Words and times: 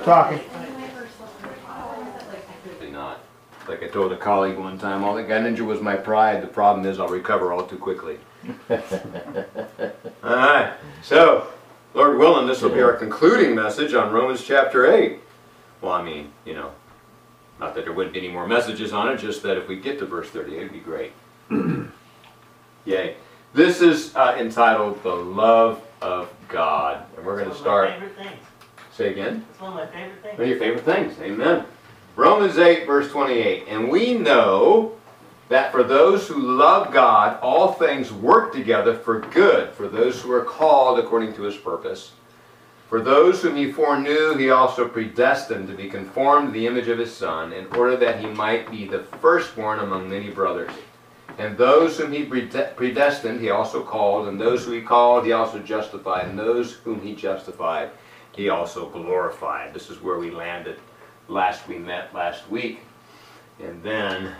Still 0.00 0.14
talking. 0.14 0.40
Not. 2.90 3.20
Like 3.68 3.82
I 3.82 3.88
told 3.88 4.12
a 4.12 4.16
colleague 4.16 4.58
one 4.58 4.78
time, 4.78 5.04
all 5.04 5.14
that 5.14 5.28
got 5.28 5.42
ninja 5.42 5.60
was 5.60 5.80
my 5.80 5.94
pride. 5.94 6.42
The 6.42 6.48
problem 6.48 6.86
is 6.86 6.98
I'll 6.98 7.08
recover 7.08 7.52
all 7.52 7.66
too 7.66 7.76
quickly. 7.76 8.18
all 8.70 8.78
right. 10.22 10.74
So, 11.02 11.48
Lord 11.94 12.18
willing, 12.18 12.46
this 12.46 12.62
will 12.62 12.70
be 12.70 12.82
our 12.82 12.94
concluding 12.94 13.54
message 13.54 13.94
on 13.94 14.12
Romans 14.12 14.42
chapter 14.42 14.90
8. 14.90 15.20
Well, 15.82 15.92
I 15.92 16.02
mean, 16.02 16.32
you 16.44 16.54
know, 16.54 16.72
not 17.58 17.74
that 17.74 17.84
there 17.84 17.92
wouldn't 17.92 18.14
be 18.14 18.20
any 18.20 18.28
more 18.28 18.46
messages 18.46 18.92
on 18.92 19.08
it, 19.12 19.18
just 19.18 19.42
that 19.42 19.56
if 19.56 19.68
we 19.68 19.76
get 19.76 19.98
to 20.00 20.06
verse 20.06 20.28
38, 20.30 20.56
it'd 20.56 20.72
be 20.72 20.80
great. 20.80 21.12
Yay. 22.84 23.16
This 23.52 23.80
is 23.80 24.14
uh, 24.16 24.36
entitled 24.38 25.02
The 25.02 25.14
Love 25.14 25.82
of 26.02 26.32
God. 26.48 27.04
And 27.16 27.24
we're 27.24 27.38
going 27.38 27.50
to 27.50 27.56
start. 27.56 27.92
Say 28.92 29.12
again? 29.12 29.46
It's 29.50 29.60
one 29.60 29.72
of 29.72 29.76
my 29.78 29.86
favorite 29.86 30.22
things. 30.22 30.38
One 30.38 30.42
of 30.42 30.48
your 30.48 30.58
favorite 30.58 30.84
things. 30.84 31.18
Amen. 31.20 31.64
Romans 32.16 32.58
8, 32.58 32.86
verse 32.86 33.10
28. 33.10 33.66
And 33.68 33.88
we 33.88 34.14
know 34.14 34.96
that 35.48 35.72
for 35.72 35.82
those 35.82 36.28
who 36.28 36.38
love 36.38 36.92
God, 36.92 37.40
all 37.40 37.72
things 37.72 38.12
work 38.12 38.52
together 38.52 38.94
for 38.94 39.20
good, 39.20 39.70
for 39.72 39.88
those 39.88 40.20
who 40.20 40.30
are 40.32 40.44
called 40.44 40.98
according 40.98 41.34
to 41.34 41.42
his 41.42 41.56
purpose. 41.56 42.12
For 42.88 43.00
those 43.00 43.40
whom 43.40 43.54
he 43.54 43.70
foreknew, 43.70 44.36
he 44.36 44.50
also 44.50 44.88
predestined 44.88 45.68
to 45.68 45.74
be 45.74 45.88
conformed 45.88 46.48
to 46.48 46.52
the 46.52 46.66
image 46.66 46.88
of 46.88 46.98
his 46.98 47.14
Son, 47.14 47.52
in 47.52 47.66
order 47.76 47.96
that 47.96 48.18
he 48.18 48.26
might 48.26 48.68
be 48.70 48.84
the 48.84 49.04
firstborn 49.20 49.78
among 49.78 50.10
many 50.10 50.28
brothers. 50.28 50.72
And 51.38 51.56
those 51.56 51.96
whom 51.96 52.12
he 52.12 52.24
predestined, 52.24 53.40
he 53.40 53.50
also 53.50 53.82
called, 53.84 54.26
and 54.26 54.40
those 54.40 54.64
whom 54.64 54.74
he 54.74 54.82
called, 54.82 55.24
he 55.24 55.32
also 55.32 55.60
justified, 55.60 56.26
and 56.26 56.38
those 56.38 56.72
whom 56.72 57.00
he 57.00 57.14
justified, 57.14 57.90
he 58.40 58.48
also 58.48 58.88
glorified. 58.88 59.74
This 59.74 59.90
is 59.90 60.00
where 60.00 60.18
we 60.18 60.30
landed 60.30 60.78
last 61.28 61.68
we 61.68 61.76
met 61.76 62.14
last 62.14 62.48
week. 62.50 62.80
And 63.62 63.82
then 63.82 64.32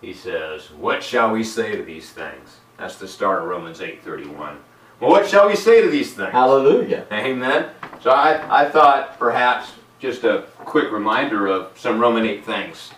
he 0.00 0.12
says, 0.12 0.72
What 0.72 1.04
shall 1.04 1.30
we 1.30 1.44
say 1.44 1.76
to 1.76 1.84
these 1.84 2.10
things? 2.10 2.56
That's 2.78 2.96
the 2.96 3.06
start 3.06 3.42
of 3.42 3.48
Romans 3.48 3.78
8:31. 3.78 4.56
Well, 4.98 5.10
what 5.10 5.28
shall 5.28 5.46
we 5.46 5.54
say 5.54 5.82
to 5.82 5.88
these 5.88 6.14
things? 6.14 6.32
Hallelujah. 6.32 7.06
Amen. 7.12 7.68
So 8.00 8.10
I, 8.10 8.64
I 8.64 8.68
thought 8.68 9.20
perhaps 9.20 9.74
just 10.00 10.24
a 10.24 10.46
quick 10.64 10.90
reminder 10.90 11.46
of 11.46 11.78
some 11.78 12.00
Roman 12.00 12.26
8 12.26 12.44
things 12.44 12.90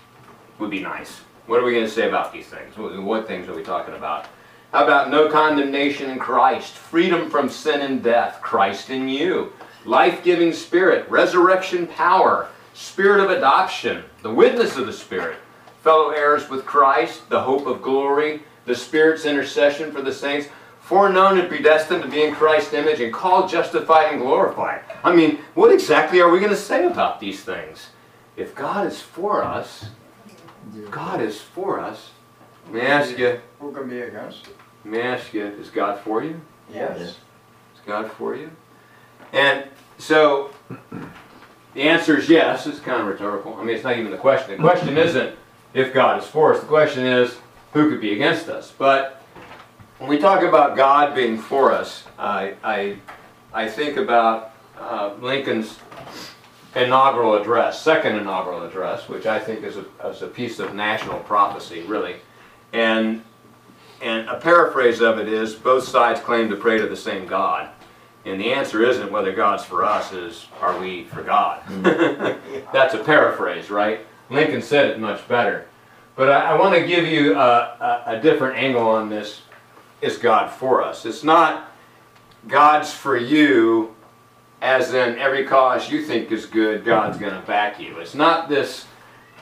would 0.58 0.70
be 0.70 0.80
nice. 0.80 1.18
What 1.46 1.60
are 1.60 1.64
we 1.64 1.72
going 1.72 1.84
to 1.84 1.90
say 1.90 2.08
about 2.08 2.32
these 2.32 2.46
things? 2.46 2.78
What, 2.78 3.02
what 3.02 3.26
things 3.26 3.48
are 3.48 3.54
we 3.54 3.62
talking 3.62 3.94
about? 3.94 4.26
How 4.72 4.84
about 4.84 5.10
no 5.10 5.28
condemnation 5.28 6.08
in 6.10 6.18
Christ, 6.18 6.74
freedom 6.74 7.28
from 7.30 7.48
sin 7.48 7.80
and 7.80 8.02
death, 8.02 8.40
Christ 8.42 8.90
in 8.90 9.08
you, 9.08 9.52
life 9.84 10.22
giving 10.24 10.52
spirit, 10.52 11.08
resurrection 11.10 11.86
power, 11.86 12.48
spirit 12.74 13.20
of 13.22 13.30
adoption, 13.30 14.04
the 14.22 14.32
witness 14.32 14.76
of 14.76 14.86
the 14.86 14.92
Spirit, 14.92 15.36
fellow 15.82 16.10
heirs 16.10 16.48
with 16.48 16.64
Christ, 16.64 17.28
the 17.28 17.40
hope 17.40 17.66
of 17.66 17.82
glory, 17.82 18.42
the 18.66 18.74
Spirit's 18.74 19.24
intercession 19.24 19.90
for 19.90 20.02
the 20.02 20.12
saints, 20.12 20.48
foreknown 20.80 21.38
and 21.38 21.48
predestined 21.48 22.02
to 22.02 22.08
be 22.08 22.22
in 22.22 22.34
Christ's 22.34 22.74
image, 22.74 23.00
and 23.00 23.12
called, 23.12 23.50
justified, 23.50 24.12
and 24.12 24.20
glorified. 24.20 24.82
I 25.02 25.14
mean, 25.14 25.38
what 25.54 25.72
exactly 25.72 26.20
are 26.20 26.30
we 26.30 26.38
going 26.38 26.50
to 26.50 26.56
say 26.56 26.86
about 26.86 27.20
these 27.20 27.42
things? 27.42 27.88
If 28.36 28.54
God 28.54 28.86
is 28.86 29.02
for 29.02 29.42
us, 29.44 29.86
if 30.76 30.90
God 30.90 31.20
is 31.20 31.40
for 31.40 31.80
us, 31.80 32.10
let 32.66 32.74
me 32.74 32.80
ask 32.82 33.18
you, 33.18 33.40
Who 33.60 33.72
can 33.72 33.88
be 33.88 34.00
against 34.00 34.46
it? 34.46 34.56
let 34.84 34.92
me 34.92 35.00
ask 35.00 35.34
you, 35.34 35.46
is 35.46 35.70
God 35.70 35.98
for 36.00 36.22
you? 36.22 36.40
Yes. 36.72 37.00
Is 37.00 37.16
God 37.86 38.10
for 38.12 38.36
you? 38.36 38.50
And 39.32 39.64
so 39.98 40.50
the 41.74 41.82
answer 41.82 42.18
is 42.18 42.28
yes. 42.28 42.66
It's 42.66 42.80
kind 42.80 43.00
of 43.00 43.08
rhetorical. 43.08 43.54
I 43.54 43.64
mean, 43.64 43.74
it's 43.74 43.84
not 43.84 43.98
even 43.98 44.10
the 44.10 44.18
question. 44.18 44.56
The 44.60 44.68
question 44.68 44.96
isn't 44.96 45.36
if 45.74 45.92
God 45.92 46.22
is 46.22 46.28
for 46.28 46.54
us. 46.54 46.60
The 46.60 46.66
question 46.66 47.04
is 47.04 47.36
who 47.72 47.90
could 47.90 48.00
be 48.00 48.12
against 48.12 48.48
us. 48.48 48.72
But 48.76 49.22
when 49.98 50.08
we 50.08 50.18
talk 50.18 50.42
about 50.42 50.76
God 50.76 51.14
being 51.14 51.38
for 51.38 51.72
us, 51.72 52.04
I 52.18 52.54
I, 52.62 52.96
I 53.52 53.68
think 53.68 53.96
about 53.96 54.52
uh, 54.78 55.14
Lincoln's 55.20 55.78
inaugural 56.74 57.34
address, 57.34 57.82
second 57.82 58.16
inaugural 58.16 58.62
address, 58.62 59.08
which 59.08 59.26
I 59.26 59.38
think 59.38 59.64
is 59.64 59.76
a, 59.76 60.08
is 60.08 60.22
a 60.22 60.28
piece 60.28 60.58
of 60.58 60.74
national 60.74 61.18
prophecy, 61.20 61.82
really. 61.82 62.16
And 62.72 63.22
and 64.00 64.28
a 64.28 64.38
paraphrase 64.38 65.00
of 65.00 65.18
it 65.18 65.28
is 65.28 65.54
both 65.54 65.84
sides 65.84 66.20
claim 66.20 66.48
to 66.50 66.56
pray 66.56 66.78
to 66.78 66.86
the 66.86 66.96
same 66.96 67.26
God. 67.26 67.70
And 68.24 68.40
the 68.40 68.52
answer 68.52 68.82
isn't 68.84 69.10
whether 69.10 69.32
God's 69.32 69.64
for 69.64 69.84
us, 69.84 70.12
is 70.12 70.46
are 70.60 70.78
we 70.78 71.04
for 71.04 71.22
God? 71.22 71.60
Hmm. 71.62 71.82
That's 72.72 72.94
a 72.94 73.02
paraphrase, 73.02 73.70
right? 73.70 74.00
Lincoln 74.30 74.60
said 74.60 74.90
it 74.90 75.00
much 75.00 75.26
better. 75.28 75.66
But 76.16 76.30
I, 76.30 76.50
I 76.52 76.58
want 76.58 76.74
to 76.74 76.86
give 76.86 77.06
you 77.06 77.36
a, 77.36 77.38
a, 77.38 78.02
a 78.06 78.20
different 78.20 78.56
angle 78.56 78.88
on 78.88 79.08
this. 79.08 79.42
Is 80.00 80.18
God 80.18 80.50
for 80.50 80.82
us? 80.82 81.06
It's 81.06 81.24
not 81.24 81.68
God's 82.46 82.92
for 82.92 83.16
you, 83.16 83.94
as 84.60 84.94
in 84.94 85.18
every 85.18 85.44
cause 85.44 85.90
you 85.90 86.04
think 86.04 86.30
is 86.30 86.46
good, 86.46 86.84
God's 86.84 87.18
going 87.18 87.34
to 87.34 87.46
back 87.46 87.80
you. 87.80 87.98
It's 87.98 88.14
not 88.14 88.48
this 88.48 88.86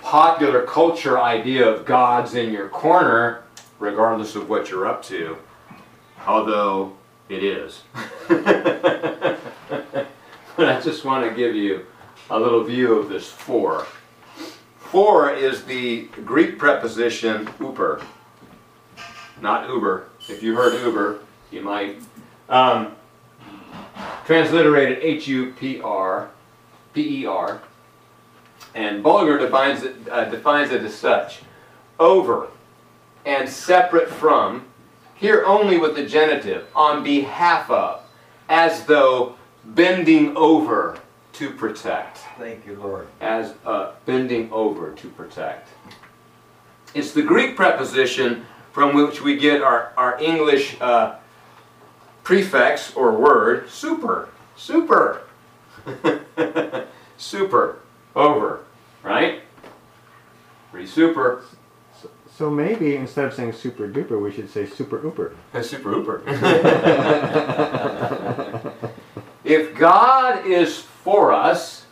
popular 0.03 0.63
culture 0.63 1.21
idea 1.21 1.69
of 1.69 1.85
God's 1.85 2.35
in 2.35 2.53
your 2.53 2.69
corner, 2.69 3.45
regardless 3.79 4.35
of 4.35 4.49
what 4.49 4.71
you're 4.71 4.87
up 4.87 5.03
to, 5.05 5.37
although 6.27 6.93
it 7.29 7.43
is. 7.43 7.83
but 8.29 9.39
I 10.59 10.81
just 10.81 11.05
want 11.05 11.29
to 11.29 11.35
give 11.35 11.55
you 11.55 11.87
a 12.31 12.39
little 12.39 12.63
view 12.63 12.95
of 12.95 13.09
this 13.09 13.29
for. 13.29 13.87
For 14.79 15.33
is 15.33 15.65
the 15.65 16.03
Greek 16.25 16.59
preposition 16.59 17.47
uper, 17.59 18.05
not 19.41 19.69
uber. 19.69 20.09
If 20.29 20.43
you 20.43 20.55
heard 20.55 20.81
uber, 20.83 21.21
you 21.51 21.63
might. 21.63 22.01
Um, 22.49 22.95
transliterated 24.25 24.99
H-U-P-R, 25.03 26.31
P-E-R, 26.93 27.63
and 28.75 29.03
Bulger 29.03 29.39
defines 29.39 29.83
it, 29.83 29.97
uh, 30.11 30.25
defines 30.27 30.71
it 30.71 30.83
as 30.83 30.95
such. 30.95 31.41
Over 31.99 32.49
and 33.25 33.49
separate 33.49 34.09
from, 34.09 34.66
here 35.17 35.45
only 35.45 35.79
with 35.79 35.97
the 35.97 36.05
genitive, 36.07 36.67
on 36.75 37.03
behalf 37.03 37.71
of, 37.71 38.03
as 38.49 38.85
though 38.85 39.35
bending 39.65 40.37
over 40.37 40.99
to 41.33 41.51
protect. 41.51 42.19
Thank 42.39 42.67
you, 42.67 42.77
Lord. 42.77 43.09
As 43.21 43.55
uh, 43.65 43.93
bending 44.05 44.51
over 44.53 44.93
to 44.93 45.09
protect. 45.11 45.69
It's 46.95 47.13
the 47.13 47.23
Greek 47.23 47.57
preposition 47.57 48.47
from 48.73 48.95
which 48.95 49.23
we 49.23 49.37
get 49.37 49.63
our, 49.63 49.93
our 49.97 50.19
English 50.21 50.77
uh, 50.81 51.17
prefix 52.23 52.95
or 52.95 53.13
word, 53.13 53.69
super. 53.69 54.29
Super. 54.57 55.23
super. 57.17 57.79
Over. 58.15 58.61
Right? 59.03 59.43
Pretty 60.71 60.87
super. 60.87 61.45
So 62.37 62.51
maybe 62.51 62.97
instead 62.97 63.25
of 63.25 63.33
saying 63.33 63.55
super 63.55 63.89
duper, 63.89 64.21
we 64.21 64.31
should 64.31 64.51
say 64.51 64.67
super 64.67 64.99
ooper. 64.99 65.35
Super 65.63 65.91
Hooper. 65.91 66.23
if 69.45 69.75
God 69.75 70.47
is 70.47 70.79
for 70.79 71.33
us, 71.33 71.87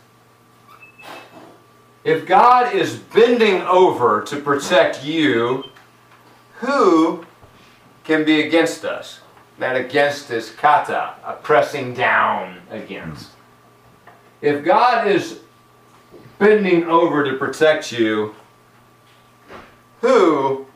if 2.03 2.27
God 2.27 2.75
is 2.75 2.95
bending 2.95 3.63
over 3.63 4.21
to 4.21 4.39
protect 4.39 5.03
you, 5.03 5.63
who 6.59 7.25
can 8.03 8.23
be 8.23 8.43
against 8.43 8.85
us? 8.85 9.21
That 9.57 9.75
against 9.75 10.29
is 10.29 10.51
kata, 10.51 11.15
a 11.25 11.33
pressing 11.33 11.95
down 11.95 12.61
against. 12.69 13.31
If 14.41 14.63
God 14.63 15.07
is 15.07 15.39
bending 16.37 16.83
over 16.83 17.23
to 17.23 17.35
protect 17.37 17.91
you, 17.91 18.35
who 20.05 20.67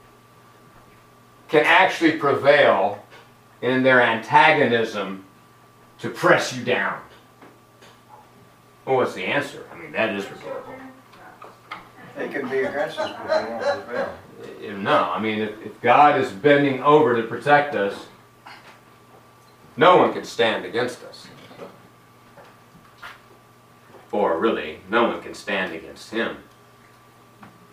can 1.49 1.63
actually 1.63 2.13
prevail 2.13 3.03
in 3.61 3.83
their 3.83 4.01
antagonism 4.01 5.23
to 5.99 6.09
press 6.09 6.55
you 6.55 6.63
down? 6.63 6.99
Well, 8.85 8.95
what's 8.95 9.13
the 9.13 9.25
answer? 9.25 9.67
I 9.71 9.77
mean, 9.77 9.91
that 9.91 10.15
is 10.15 10.27
rhetorical. 10.31 10.73
They 12.17 12.27
can 12.27 12.49
be 12.49 12.59
aggressive, 12.61 13.15
but 13.27 13.45
they 13.45 13.51
won't 13.51 13.85
prevail. 13.85 14.17
Uh, 14.43 14.77
No, 14.77 15.11
I 15.11 15.19
mean, 15.19 15.39
if, 15.39 15.63
if 15.63 15.79
God 15.79 16.19
is 16.19 16.31
bending 16.31 16.81
over 16.81 17.15
to 17.21 17.27
protect 17.27 17.75
us, 17.75 18.07
no 19.77 19.97
one 19.97 20.11
can 20.11 20.23
stand 20.23 20.65
against 20.65 21.03
us. 21.03 21.27
Or 24.11 24.39
really, 24.39 24.79
no 24.89 25.03
one 25.03 25.21
can 25.21 25.35
stand 25.35 25.73
against 25.73 26.09
Him. 26.09 26.37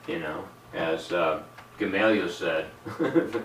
You 0.06 0.18
know, 0.18 0.44
as 0.76 1.12
uh, 1.12 1.42
Gamaliel 1.78 2.28
said, 2.28 2.66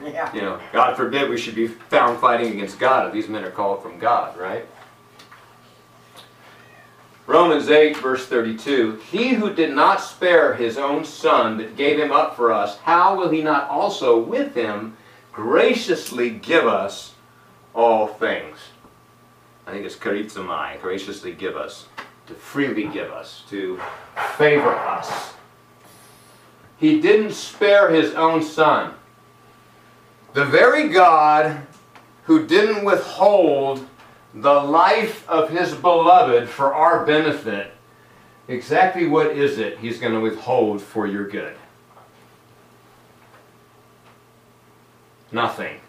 Yeah. 0.00 0.32
you 0.32 0.40
know, 0.42 0.60
God 0.72 0.96
forbid 0.96 1.28
we 1.28 1.36
should 1.36 1.56
be 1.56 1.66
found 1.66 2.20
fighting 2.20 2.52
against 2.52 2.78
God 2.78 3.08
if 3.08 3.12
these 3.12 3.28
men 3.28 3.44
are 3.44 3.50
called 3.50 3.82
from 3.82 3.98
God, 3.98 4.38
right? 4.38 4.64
Romans 7.26 7.68
8, 7.68 7.96
verse 7.96 8.24
32 8.26 9.00
He 9.10 9.34
who 9.34 9.52
did 9.52 9.74
not 9.74 10.00
spare 10.00 10.54
his 10.54 10.78
own 10.78 11.04
son, 11.04 11.56
but 11.56 11.76
gave 11.76 11.98
him 11.98 12.12
up 12.12 12.36
for 12.36 12.52
us, 12.52 12.78
how 12.78 13.16
will 13.16 13.28
he 13.28 13.42
not 13.42 13.68
also 13.68 14.18
with 14.20 14.54
him 14.54 14.96
graciously 15.32 16.30
give 16.30 16.66
us 16.66 17.14
all 17.74 18.06
things? 18.06 18.56
I 19.66 19.72
think 19.72 19.84
it's 19.84 19.96
charizomai, 19.96 20.80
graciously 20.80 21.32
give 21.32 21.56
us, 21.56 21.86
to 22.28 22.34
freely 22.34 22.86
give 22.86 23.10
us, 23.10 23.42
to 23.50 23.80
favor 24.38 24.74
us. 24.74 25.34
He 26.78 27.00
didn't 27.00 27.32
spare 27.32 27.90
his 27.90 28.14
own 28.14 28.42
son. 28.42 28.94
The 30.34 30.44
very 30.44 30.88
God 30.88 31.66
who 32.24 32.46
didn't 32.46 32.84
withhold 32.84 33.86
the 34.34 34.52
life 34.52 35.28
of 35.28 35.50
his 35.50 35.74
beloved 35.74 36.48
for 36.48 36.74
our 36.74 37.04
benefit, 37.04 37.72
exactly 38.46 39.06
what 39.06 39.28
is 39.28 39.58
it 39.58 39.78
he's 39.78 39.98
going 39.98 40.12
to 40.12 40.20
withhold 40.20 40.80
for 40.80 41.06
your 41.06 41.26
good? 41.26 41.56
Nothing. 45.32 45.80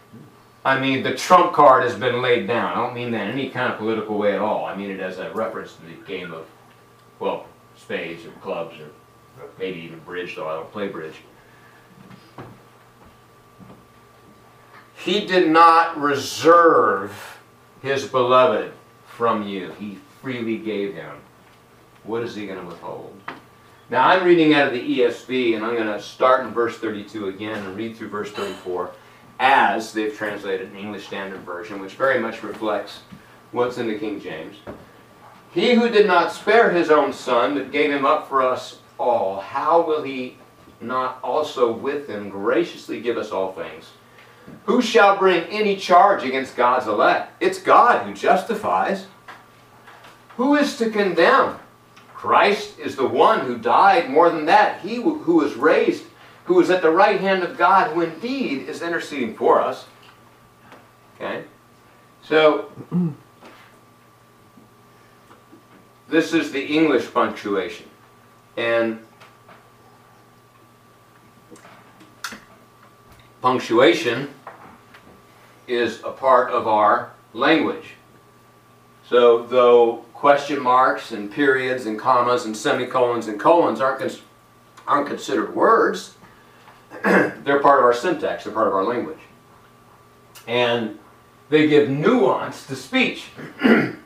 I 0.66 0.80
mean, 0.80 1.04
the 1.04 1.16
trump 1.16 1.54
card 1.54 1.84
has 1.84 1.96
been 1.96 2.22
laid 2.22 2.48
down. 2.48 2.72
I 2.72 2.76
don't 2.76 2.94
mean 2.94 3.12
that 3.12 3.28
in 3.28 3.32
any 3.32 3.50
kind 3.50 3.72
of 3.72 3.78
political 3.78 4.18
way 4.18 4.34
at 4.34 4.42
all. 4.42 4.66
I 4.66 4.76
mean 4.76 4.90
it 4.90 5.00
as 5.00 5.18
a 5.20 5.32
reference 5.34 5.76
to 5.76 5.82
the 5.84 5.94
game 6.06 6.34
of, 6.34 6.46
well, 7.20 7.46
spades 7.78 8.26
or 8.26 8.32
clubs 8.42 8.80
or 8.80 8.90
maybe 9.58 9.80
even 9.80 10.00
bridge, 10.00 10.36
though 10.36 10.48
I 10.48 10.56
don't 10.56 10.72
play 10.72 10.88
bridge. 10.88 11.16
He 14.96 15.26
did 15.26 15.50
not 15.50 16.00
reserve 16.00 17.40
his 17.82 18.06
beloved 18.08 18.74
from 19.08 19.48
you. 19.48 19.72
He 19.80 19.98
freely 20.22 20.58
gave 20.58 20.94
him. 20.94 21.16
What 22.04 22.24
is 22.24 22.36
he 22.36 22.46
going 22.46 22.60
to 22.60 22.66
withhold? 22.66 23.20
Now 23.90 24.08
I'm 24.08 24.26
reading 24.26 24.54
out 24.54 24.68
of 24.68 24.74
the 24.74 25.00
ESV, 25.00 25.56
and 25.56 25.66
I'm 25.66 25.76
going 25.76 25.88
to 25.88 26.02
start 26.02 26.46
in 26.46 26.52
verse 26.52 26.78
32 26.78 27.30
again 27.30 27.66
and 27.66 27.76
read 27.76 27.96
through 27.96 28.10
verse 28.10 28.32
34 28.32 28.92
as 29.40 29.94
they've 29.94 30.16
translated 30.16 30.70
an 30.70 30.76
English 30.76 31.08
Standard 31.08 31.40
Version, 31.42 31.80
which 31.80 31.94
very 31.94 32.20
much 32.20 32.44
reflects 32.44 33.00
what's 33.52 33.78
in 33.78 33.88
the 33.88 33.98
King 33.98 34.20
James. 34.20 34.58
He 35.54 35.74
who 35.74 35.90
did 35.90 36.06
not 36.06 36.32
spare 36.32 36.72
his 36.72 36.92
own 36.92 37.14
son, 37.14 37.56
but 37.56 37.72
gave 37.72 37.90
him 37.90 38.06
up 38.06 38.28
for 38.28 38.42
us 38.42 38.80
all, 39.00 39.40
how 39.40 39.82
will 39.82 40.04
he 40.04 40.38
not 40.82 41.20
also 41.24 41.72
with 41.72 42.08
him 42.08 42.30
graciously 42.30 43.00
give 43.02 43.18
us 43.18 43.32
all 43.32 43.54
things? 43.54 43.92
Who 44.66 44.82
shall 44.82 45.18
bring 45.18 45.44
any 45.46 45.76
charge 45.76 46.24
against 46.24 46.56
God's 46.56 46.88
elect? 46.88 47.32
It's 47.42 47.60
God 47.60 48.06
who 48.06 48.14
justifies. 48.14 49.08
Who 50.38 50.56
is 50.56 50.78
to 50.78 50.90
condemn? 50.90 51.60
Christ 52.14 52.80
is 52.80 52.96
the 52.96 53.08
one 53.08 53.42
who 53.42 53.58
died 53.58 54.10
more 54.10 54.30
than 54.30 54.46
that. 54.46 54.82
He 54.82 54.96
who 54.96 55.36
was 55.36 55.56
raised, 55.56 56.04
who 56.46 56.60
is 56.60 56.70
at 56.70 56.82
the 56.82 56.92
right 56.92 57.20
hand 57.20 57.44
of 57.44 57.58
God, 57.58 57.92
who 57.92 58.02
indeed 58.02 58.68
is 58.68 58.82
interceding 58.82 59.36
for 59.36 59.62
us. 59.62 59.86
Okay? 61.16 61.44
So, 62.24 62.72
this 66.10 66.34
is 66.34 66.52
the 66.52 66.66
English 66.66 67.14
punctuation. 67.14 67.86
And 68.60 69.00
punctuation 73.42 74.34
is 75.66 76.04
a 76.04 76.12
part 76.12 76.52
of 76.52 76.68
our 76.68 77.14
language. 77.34 77.92
So, 79.08 79.44
though 79.44 80.04
question 80.14 80.62
marks 80.62 81.12
and 81.12 81.32
periods 81.32 81.86
and 81.86 81.98
commas 81.98 82.44
and 82.44 82.56
semicolons 82.56 83.28
and 83.28 83.40
colons 83.40 83.80
aren't, 83.80 84.00
cons- 84.00 84.24
aren't 84.86 85.08
considered 85.08 85.56
words, 85.56 86.16
they're 87.06 87.62
part 87.62 87.80
of 87.80 87.86
our 87.86 87.94
syntax, 87.94 88.44
they're 88.44 88.52
part 88.52 88.68
of 88.68 88.74
our 88.74 88.84
language. 88.84 89.22
And 90.48 91.00
they 91.50 91.70
give 91.70 91.90
nuance 91.90 92.68
to 92.68 92.76
speech 92.76 93.28
and 93.62 94.02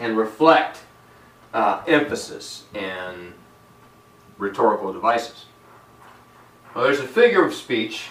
reflect 0.00 0.80
uh, 1.56 1.82
emphasis 1.88 2.64
and 2.74 3.32
rhetorical 4.36 4.92
devices. 4.92 5.46
Well, 6.74 6.84
there's 6.84 7.00
a 7.00 7.08
figure 7.08 7.42
of 7.42 7.54
speech 7.54 8.08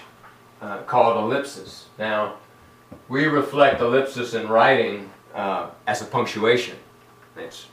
uh, 0.62 0.80
called 0.82 1.18
ellipsis. 1.18 1.86
Now, 2.00 2.38
we 3.08 3.28
reflect 3.28 3.82
ellipsis 3.82 4.34
in 4.34 4.48
writing 4.50 5.12
uh, 5.36 5.70
as 5.86 6.02
a 6.02 6.06
punctuation. 6.06 6.76
It's 7.38 7.68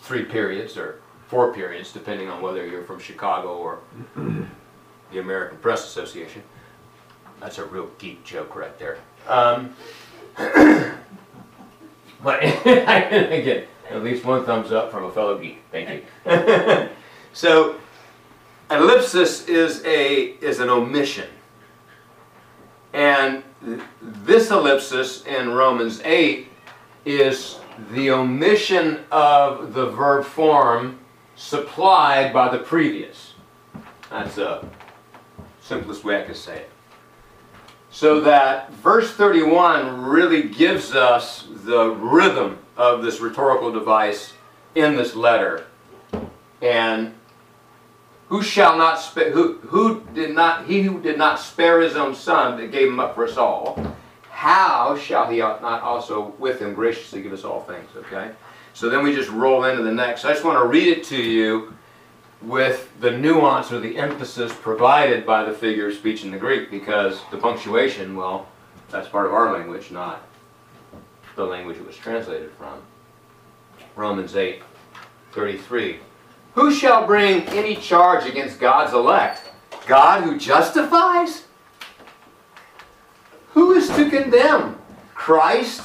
three 0.00 0.24
periods 0.24 0.78
or 0.78 1.02
four 1.28 1.52
periods, 1.52 1.92
depending 1.92 2.30
on 2.30 2.40
whether 2.40 2.66
you're 2.66 2.84
from 2.84 2.98
Chicago 2.98 3.58
or 3.58 3.80
the 4.16 5.18
American 5.18 5.58
Press 5.58 5.84
Association. 5.84 6.42
That's 7.38 7.58
a 7.58 7.66
real 7.66 7.90
geek 7.98 8.24
joke 8.24 8.56
right 8.56 8.78
there. 8.78 8.96
Um, 9.28 9.76
but 12.22 12.42
again, 12.64 13.66
at 13.90 14.02
least 14.02 14.24
one 14.24 14.44
thumbs 14.44 14.72
up 14.72 14.90
from 14.90 15.04
a 15.04 15.12
fellow 15.12 15.38
geek. 15.38 15.62
Thank 15.70 16.04
you. 16.24 16.88
so, 17.32 17.76
an 18.70 18.82
ellipsis 18.82 19.46
is 19.48 19.84
a 19.84 20.34
is 20.40 20.60
an 20.60 20.68
omission, 20.68 21.28
and 22.92 23.42
this 24.02 24.50
ellipsis 24.50 25.24
in 25.26 25.50
Romans 25.50 26.00
eight 26.04 26.48
is 27.04 27.58
the 27.92 28.10
omission 28.10 29.00
of 29.10 29.74
the 29.74 29.86
verb 29.86 30.24
form 30.24 30.98
supplied 31.36 32.32
by 32.32 32.48
the 32.48 32.62
previous. 32.62 33.34
That's 34.10 34.36
the 34.36 34.64
simplest 35.60 36.04
way 36.04 36.22
I 36.22 36.24
could 36.24 36.36
say 36.36 36.58
it. 36.58 36.70
So 37.90 38.20
that 38.20 38.72
verse 38.72 39.12
31 39.12 40.02
really 40.02 40.48
gives 40.48 40.94
us 40.94 41.48
the 41.48 41.90
rhythm 41.90 42.58
of 42.76 43.02
this 43.02 43.20
rhetorical 43.20 43.72
device 43.72 44.34
in 44.74 44.96
this 44.96 45.14
letter. 45.14 45.66
And 46.60 47.14
who 48.28 48.42
shall 48.42 48.76
not 48.76 49.00
spare, 49.00 49.30
who, 49.30 49.58
who 49.58 50.02
did 50.14 50.34
not, 50.34 50.66
he 50.66 50.82
who 50.82 51.00
did 51.00 51.18
not 51.18 51.38
spare 51.38 51.80
his 51.80 51.96
own 51.96 52.14
son, 52.14 52.58
but 52.58 52.72
gave 52.72 52.88
him 52.88 53.00
up 53.00 53.14
for 53.14 53.26
us 53.26 53.36
all, 53.36 53.78
how 54.30 54.96
shall 54.96 55.30
he 55.30 55.38
not 55.38 55.82
also 55.82 56.34
with 56.38 56.60
him 56.60 56.74
graciously 56.74 57.22
give 57.22 57.32
us 57.32 57.44
all 57.44 57.60
things, 57.62 57.88
okay? 57.96 58.32
So 58.72 58.90
then 58.90 59.04
we 59.04 59.14
just 59.14 59.30
roll 59.30 59.64
into 59.64 59.82
the 59.82 59.92
next. 59.92 60.24
I 60.24 60.32
just 60.32 60.44
want 60.44 60.58
to 60.58 60.66
read 60.66 60.88
it 60.88 61.04
to 61.04 61.16
you 61.16 61.74
with 62.42 62.90
the 63.00 63.10
nuance 63.10 63.72
or 63.72 63.80
the 63.80 63.96
emphasis 63.96 64.52
provided 64.52 65.24
by 65.24 65.44
the 65.44 65.52
figure 65.52 65.88
of 65.88 65.94
speech 65.94 66.24
in 66.24 66.30
the 66.30 66.36
Greek 66.36 66.70
because 66.70 67.20
the 67.30 67.38
punctuation, 67.38 68.16
well, 68.16 68.48
that's 68.90 69.08
part 69.08 69.26
of 69.26 69.32
our 69.32 69.52
language, 69.52 69.90
not 69.90 70.26
the 71.36 71.44
language 71.44 71.76
it 71.76 71.86
was 71.86 71.96
translated 71.96 72.50
from. 72.52 72.80
Romans 73.96 74.36
8, 74.36 74.62
33. 75.32 75.98
Who 76.54 76.72
shall 76.72 77.06
bring 77.06 77.42
any 77.48 77.76
charge 77.76 78.26
against 78.26 78.60
God's 78.60 78.92
elect? 78.92 79.50
God 79.86 80.22
who 80.22 80.38
justifies? 80.38 81.44
Who 83.50 83.72
is 83.72 83.88
to 83.88 84.08
condemn? 84.08 84.78
Christ, 85.14 85.82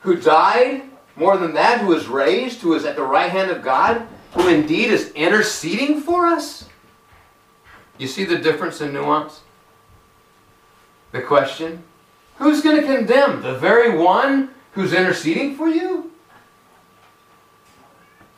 who 0.00 0.16
died, 0.16 0.82
more 1.16 1.36
than 1.36 1.54
that, 1.54 1.80
who 1.80 1.92
is 1.92 2.08
raised, 2.08 2.60
who 2.60 2.74
is 2.74 2.84
at 2.84 2.96
the 2.96 3.02
right 3.02 3.30
hand 3.30 3.50
of 3.50 3.62
God, 3.62 4.06
who 4.32 4.48
indeed 4.48 4.90
is 4.90 5.12
interceding 5.12 6.00
for 6.00 6.26
us? 6.26 6.68
You 7.98 8.06
see 8.06 8.24
the 8.24 8.38
difference 8.38 8.80
in 8.80 8.92
nuance? 8.92 9.40
The 11.12 11.20
question? 11.20 11.82
Who's 12.40 12.62
going 12.62 12.80
to 12.80 12.86
condemn? 12.86 13.42
The 13.42 13.54
very 13.54 13.96
one 13.96 14.50
who's 14.72 14.94
interceding 14.94 15.56
for 15.56 15.68
you? 15.68 16.10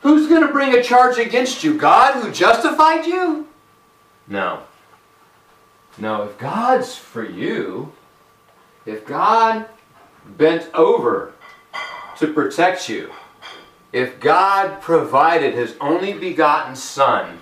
Who's 0.01 0.27
going 0.27 0.45
to 0.45 0.51
bring 0.51 0.75
a 0.75 0.83
charge 0.83 1.17
against 1.17 1.63
you? 1.63 1.77
God 1.77 2.21
who 2.21 2.29
justified 2.29 3.05
you? 3.05 3.47
No. 4.27 4.63
No, 5.97 6.23
if 6.23 6.37
God's 6.37 6.97
for 6.97 7.23
you, 7.23 7.93
if 8.85 9.05
God 9.05 9.67
bent 10.37 10.69
over 10.73 11.31
to 12.17 12.33
protect 12.33 12.89
you, 12.89 13.09
if 13.93 14.19
God 14.19 14.81
provided 14.81 15.53
His 15.53 15.75
only 15.79 16.11
begotten 16.11 16.75
Son 16.75 17.37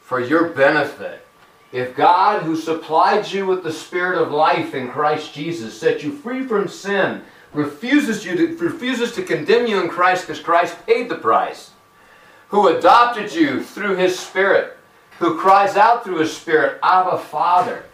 for 0.00 0.20
your 0.20 0.50
benefit, 0.50 1.26
if 1.72 1.94
God, 1.94 2.42
who 2.42 2.56
supplied 2.56 3.30
you 3.30 3.46
with 3.46 3.62
the 3.62 3.72
Spirit 3.72 4.20
of 4.20 4.32
life 4.32 4.74
in 4.74 4.88
Christ 4.88 5.34
Jesus, 5.34 5.78
set 5.78 6.02
you 6.02 6.12
free 6.12 6.44
from 6.44 6.66
sin, 6.66 7.22
refuses, 7.52 8.24
you 8.24 8.36
to, 8.36 8.56
refuses 8.56 9.12
to 9.12 9.22
condemn 9.22 9.66
you 9.66 9.80
in 9.82 9.88
Christ 9.88 10.26
because 10.26 10.42
Christ 10.42 10.76
paid 10.86 11.08
the 11.08 11.16
price, 11.16 11.72
who 12.48 12.68
adopted 12.68 13.34
you 13.34 13.62
through 13.62 13.96
his 13.96 14.18
Spirit, 14.18 14.78
who 15.18 15.38
cries 15.38 15.76
out 15.76 16.04
through 16.04 16.18
his 16.18 16.34
Spirit, 16.34 16.78
Abba, 16.82 17.18
Father. 17.18 17.84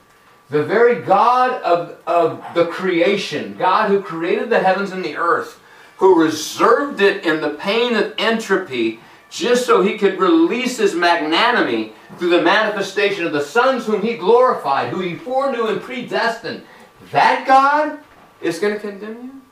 The 0.51 0.63
very 0.63 1.03
God 1.03 1.61
of, 1.63 1.99
of 2.07 2.45
the 2.55 2.67
creation, 2.67 3.57
God 3.57 3.91
who 3.91 4.03
created 4.03 4.51
the 4.51 4.61
heavens 4.61 4.93
and 4.93 5.05
the 5.05 5.17
earth, 5.17 5.61
who 5.97 6.23
reserved 6.23 7.01
it 7.01 7.25
in 7.25 7.41
the 7.41 7.51
pain 7.51 7.97
of 7.97 8.15
entropy 8.19 9.01
just 9.35 9.67
so 9.67 9.83
he 9.83 9.99
could 9.99 10.21
release 10.21 10.79
his 10.79 10.95
magnanimity 10.95 11.93
through 12.19 12.31
the 12.31 12.41
manifestation 12.41 13.27
of 13.27 13.33
the 13.33 13.43
sons 13.43 13.85
whom 13.85 14.01
he 14.01 14.17
glorified, 14.17 14.91
who 14.91 15.01
he 15.01 15.17
foreknew 15.17 15.67
and 15.67 15.83
predestined. 15.83 16.63
That 17.11 17.45
God 17.45 17.99
is 18.41 18.61
going 18.61 18.75
to 18.75 18.81
condemn 18.81 19.25
you? 19.25 19.43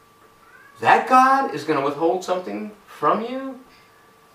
That 0.79 1.09
God 1.09 1.53
is 1.53 1.65
going 1.65 1.81
to 1.81 1.85
withhold 1.85 2.23
something 2.23 2.71
from 2.87 3.25
you? 3.25 3.59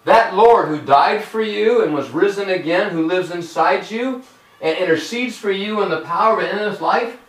That 0.03 0.33
Lord 0.33 0.67
who 0.67 0.81
died 0.81 1.23
for 1.23 1.41
you 1.41 1.81
and 1.81 1.93
was 1.93 2.09
risen 2.09 2.49
again, 2.49 2.91
who 2.91 3.07
lives 3.07 3.31
inside 3.31 3.89
you 3.89 4.23
and 4.59 4.77
intercedes 4.77 5.37
for 5.37 5.51
you 5.51 5.81
in 5.81 5.89
the 5.89 6.01
power 6.01 6.41
of 6.41 6.45
endless 6.45 6.81
life, 6.81 7.19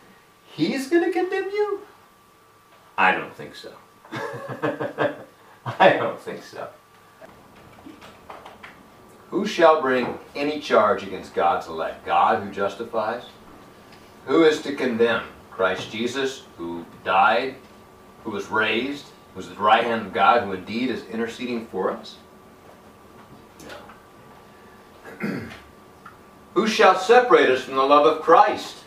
he's 0.45 0.91
going 0.91 1.05
to 1.05 1.13
condemn 1.13 1.51
you? 1.51 1.83
I 2.97 3.13
don't 3.13 3.33
think 3.33 3.55
so. 3.55 3.75
I 5.79 5.91
don't 5.91 6.19
think 6.19 6.43
so. 6.43 6.69
Who 9.31 9.47
shall 9.47 9.83
bring 9.83 10.19
any 10.35 10.59
charge 10.61 11.03
against 11.03 11.35
God's 11.35 11.67
elect? 11.67 12.07
God 12.07 12.43
who 12.43 12.51
justifies? 12.51 13.25
Who 14.27 14.45
is 14.45 14.63
to 14.63 14.75
condemn? 14.75 15.25
Christ 15.51 15.91
Jesus, 15.91 16.45
who 16.57 16.87
died, 17.05 17.57
who 18.25 18.31
was 18.31 18.49
raised, 18.49 19.07
who 19.35 19.41
is 19.41 19.49
at 19.49 19.57
the 19.57 19.63
right 19.63 19.85
hand 19.85 20.07
of 20.07 20.13
God, 20.13 20.45
who 20.45 20.53
indeed 20.53 20.91
is 20.91 21.05
interceding 21.07 21.67
for 21.67 21.91
us? 21.91 22.17
No. 25.21 25.29
who 26.55 26.67
shall 26.67 26.99
separate 26.99 27.51
us 27.51 27.63
from 27.63 27.75
the 27.75 27.83
love 27.83 28.07
of 28.07 28.23
Christ? 28.23 28.85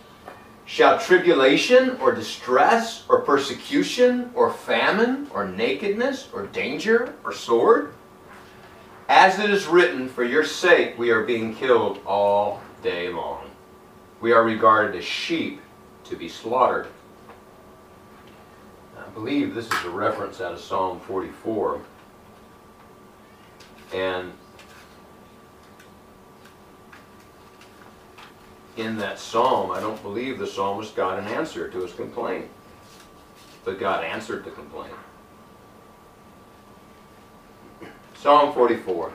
Shall 0.65 0.98
tribulation 0.98 1.98
or 2.00 2.13
distress 2.13 3.03
or 3.10 3.19
persecution 3.19 4.31
or 4.33 4.53
famine 4.53 5.27
or 5.33 5.48
nakedness 5.48 6.29
or 6.33 6.48
danger 6.48 7.13
or 7.25 7.33
sword? 7.33 7.93
As 9.13 9.39
it 9.39 9.50
is 9.50 9.68
written, 9.68 10.08
for 10.08 10.24
your 10.24 10.46
sake 10.46 10.98
we 10.98 11.10
are 11.10 11.24
being 11.24 11.53
killed 11.53 12.00
all 12.06 12.62
day 12.82 13.10
long. 13.10 13.44
We 14.22 14.32
are 14.32 14.41
regarded 14.41 14.96
as 14.96 15.03
sheep 15.03 15.60
to 16.06 16.15
be 16.15 16.30
slaughtered. 16.30 16.88
I 18.98 19.10
believe 19.10 19.53
this 19.53 19.65
is 19.65 19.84
a 19.84 19.89
reference 19.89 20.39
out 20.39 20.53
of 20.53 20.62
Psalm 20.62 21.01
44. 21.01 21.82
And 23.94 24.32
in 28.77 28.96
that 28.96 29.20
psalm, 29.20 29.72
I 29.72 29.82
don't 29.82 30.01
believe 30.03 30.39
the 30.39 30.48
psalmist 30.48 30.96
got 30.96 31.20
an 31.20 31.25
answer 31.25 31.68
to 31.68 31.80
his 31.82 31.91
complaint. 31.91 32.46
But 33.65 33.77
God 33.77 34.06
answered 34.06 34.46
the 34.46 34.51
complaint. 34.51 34.94
Psalm 38.22 38.54
44. 38.54 39.12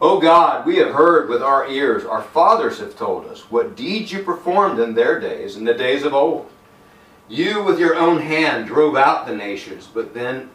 O 0.00 0.20
God, 0.20 0.66
we 0.66 0.78
have 0.78 0.92
heard 0.92 1.28
with 1.28 1.40
our 1.42 1.68
ears, 1.68 2.04
our 2.04 2.22
fathers 2.22 2.80
have 2.80 2.96
told 2.96 3.26
us, 3.26 3.42
what 3.52 3.76
deeds 3.76 4.10
you 4.10 4.24
performed 4.24 4.80
in 4.80 4.94
their 4.94 5.20
days, 5.20 5.54
in 5.54 5.64
the 5.64 5.74
days 5.74 6.02
of 6.02 6.12
old. 6.12 6.50
You 7.28 7.62
with 7.62 7.78
your 7.78 7.94
own 7.94 8.20
hand 8.20 8.66
drove 8.66 8.96
out 8.96 9.28
the 9.28 9.36
nations, 9.36 9.86
but 9.92 10.12
then 10.12 10.50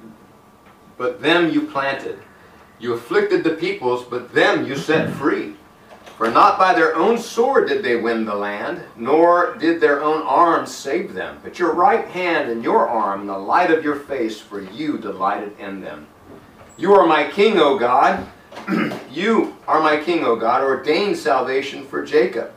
but 0.97 1.21
them 1.21 1.49
you 1.49 1.61
planted. 1.61 2.19
You 2.77 2.91
afflicted 2.91 3.45
the 3.45 3.55
peoples, 3.55 4.03
but 4.03 4.33
them 4.33 4.67
you 4.67 4.75
set 4.75 5.13
free. 5.13 5.55
For 6.17 6.29
not 6.29 6.59
by 6.59 6.73
their 6.73 6.93
own 6.93 7.17
sword 7.17 7.69
did 7.69 7.85
they 7.85 7.95
win 7.95 8.25
the 8.25 8.35
land, 8.35 8.83
nor 8.97 9.55
did 9.55 9.79
their 9.79 10.03
own 10.03 10.21
arms 10.23 10.75
save 10.75 11.13
them, 11.13 11.39
but 11.41 11.57
your 11.57 11.73
right 11.73 12.05
hand 12.09 12.51
and 12.51 12.63
your 12.65 12.87
arm 12.87 13.21
and 13.21 13.29
the 13.29 13.37
light 13.37 13.71
of 13.71 13.83
your 13.83 13.95
face, 13.95 14.41
for 14.41 14.59
you 14.59 14.97
delighted 14.97 15.57
in 15.57 15.79
them. 15.79 16.05
You 16.75 16.93
are 16.93 17.05
my 17.05 17.29
king, 17.29 17.59
O 17.59 17.77
God. 17.77 18.27
you 19.11 19.55
are 19.67 19.79
my 19.79 20.01
king, 20.01 20.23
O 20.23 20.35
God. 20.35 20.63
Ordain 20.63 21.15
salvation 21.15 21.85
for 21.85 22.03
Jacob. 22.03 22.51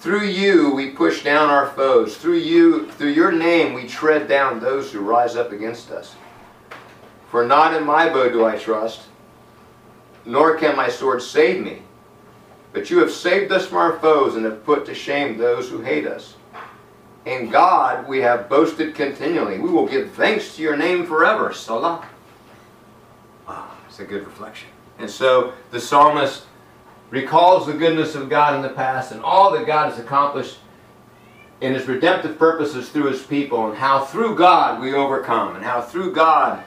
Through 0.00 0.24
you 0.24 0.74
we 0.74 0.90
push 0.90 1.22
down 1.22 1.50
our 1.50 1.68
foes. 1.70 2.16
Through 2.16 2.38
you, 2.38 2.90
through 2.92 3.10
your 3.10 3.30
name 3.30 3.74
we 3.74 3.86
tread 3.86 4.26
down 4.26 4.58
those 4.58 4.90
who 4.90 5.00
rise 5.00 5.36
up 5.36 5.52
against 5.52 5.90
us. 5.90 6.16
For 7.30 7.46
not 7.46 7.74
in 7.74 7.84
my 7.84 8.08
bow 8.08 8.28
do 8.28 8.44
I 8.44 8.56
trust, 8.56 9.02
nor 10.24 10.56
can 10.56 10.74
my 10.74 10.88
sword 10.88 11.22
save 11.22 11.62
me. 11.62 11.82
But 12.72 12.90
you 12.90 12.98
have 12.98 13.12
saved 13.12 13.52
us 13.52 13.66
from 13.66 13.78
our 13.78 13.98
foes 13.98 14.34
and 14.34 14.44
have 14.46 14.64
put 14.64 14.84
to 14.86 14.94
shame 14.94 15.36
those 15.36 15.68
who 15.68 15.80
hate 15.80 16.06
us. 16.06 16.34
In 17.26 17.50
God 17.50 18.08
we 18.08 18.18
have 18.20 18.48
boasted 18.48 18.94
continually. 18.96 19.58
We 19.58 19.68
will 19.68 19.86
give 19.86 20.12
thanks 20.12 20.56
to 20.56 20.62
your 20.62 20.76
name 20.76 21.06
forever. 21.06 21.52
Selah. 21.52 22.04
It's 23.90 23.98
a 23.98 24.04
good 24.04 24.24
reflection. 24.24 24.68
And 25.00 25.10
so 25.10 25.52
the 25.72 25.80
psalmist 25.80 26.44
recalls 27.10 27.66
the 27.66 27.72
goodness 27.72 28.14
of 28.14 28.28
God 28.28 28.54
in 28.54 28.62
the 28.62 28.68
past 28.68 29.10
and 29.10 29.20
all 29.20 29.50
that 29.50 29.66
God 29.66 29.90
has 29.90 29.98
accomplished 29.98 30.58
in 31.60 31.74
his 31.74 31.88
redemptive 31.88 32.38
purposes 32.38 32.88
through 32.88 33.10
his 33.10 33.24
people 33.24 33.68
and 33.68 33.76
how 33.76 34.04
through 34.04 34.36
God 34.36 34.80
we 34.80 34.94
overcome 34.94 35.56
and 35.56 35.64
how 35.64 35.80
through 35.80 36.12
God 36.12 36.62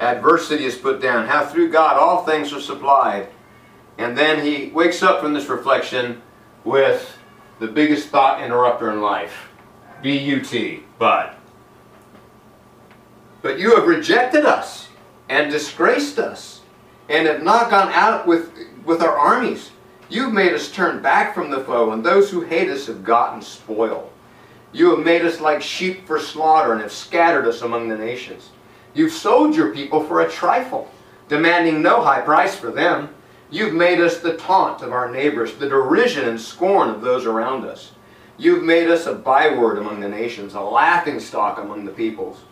adversity 0.00 0.64
is 0.64 0.74
put 0.74 1.02
down, 1.02 1.26
how 1.26 1.44
through 1.44 1.70
God 1.70 1.98
all 1.98 2.24
things 2.24 2.50
are 2.54 2.60
supplied. 2.62 3.28
And 3.98 4.16
then 4.16 4.42
he 4.42 4.70
wakes 4.70 5.02
up 5.02 5.20
from 5.20 5.34
this 5.34 5.50
reflection 5.50 6.22
with 6.64 7.18
the 7.58 7.68
biggest 7.68 8.08
thought 8.08 8.42
interrupter 8.42 8.90
in 8.90 9.02
life. 9.02 9.50
B-U-T, 10.00 10.82
but. 10.98 11.38
But 13.42 13.58
you 13.58 13.76
have 13.76 13.86
rejected 13.86 14.46
us 14.46 14.88
and 15.34 15.50
disgraced 15.50 16.20
us 16.20 16.60
and 17.08 17.26
have 17.26 17.42
not 17.42 17.68
gone 17.68 17.90
out 17.92 18.24
with, 18.24 18.52
with 18.84 19.02
our 19.02 19.18
armies. 19.18 19.72
You've 20.08 20.32
made 20.32 20.52
us 20.52 20.70
turn 20.70 21.02
back 21.02 21.34
from 21.34 21.50
the 21.50 21.58
foe, 21.58 21.90
and 21.90 22.04
those 22.04 22.30
who 22.30 22.42
hate 22.42 22.70
us 22.70 22.86
have 22.86 23.02
gotten 23.02 23.42
spoil. 23.42 24.12
You 24.72 24.94
have 24.94 25.04
made 25.04 25.22
us 25.22 25.40
like 25.40 25.60
sheep 25.60 26.06
for 26.06 26.20
slaughter 26.20 26.72
and 26.72 26.80
have 26.80 26.92
scattered 26.92 27.48
us 27.48 27.62
among 27.62 27.88
the 27.88 27.98
nations. 27.98 28.50
You've 28.94 29.12
sold 29.12 29.56
your 29.56 29.74
people 29.74 30.04
for 30.04 30.20
a 30.20 30.30
trifle, 30.30 30.88
demanding 31.28 31.82
no 31.82 32.00
high 32.00 32.20
price 32.20 32.54
for 32.54 32.70
them. 32.70 33.08
You've 33.50 33.74
made 33.74 33.98
us 33.98 34.18
the 34.18 34.36
taunt 34.36 34.82
of 34.82 34.92
our 34.92 35.10
neighbors, 35.10 35.54
the 35.54 35.68
derision 35.68 36.28
and 36.28 36.40
scorn 36.40 36.90
of 36.90 37.00
those 37.00 37.26
around 37.26 37.64
us. 37.64 37.90
You've 38.38 38.62
made 38.62 38.88
us 38.88 39.06
a 39.06 39.14
byword 39.14 39.78
among 39.78 39.98
the 39.98 40.08
nations, 40.08 40.54
a 40.54 40.60
laughing 40.60 41.18
stock 41.18 41.58
among 41.58 41.84
the 41.84 41.92
peoples. 41.92 42.42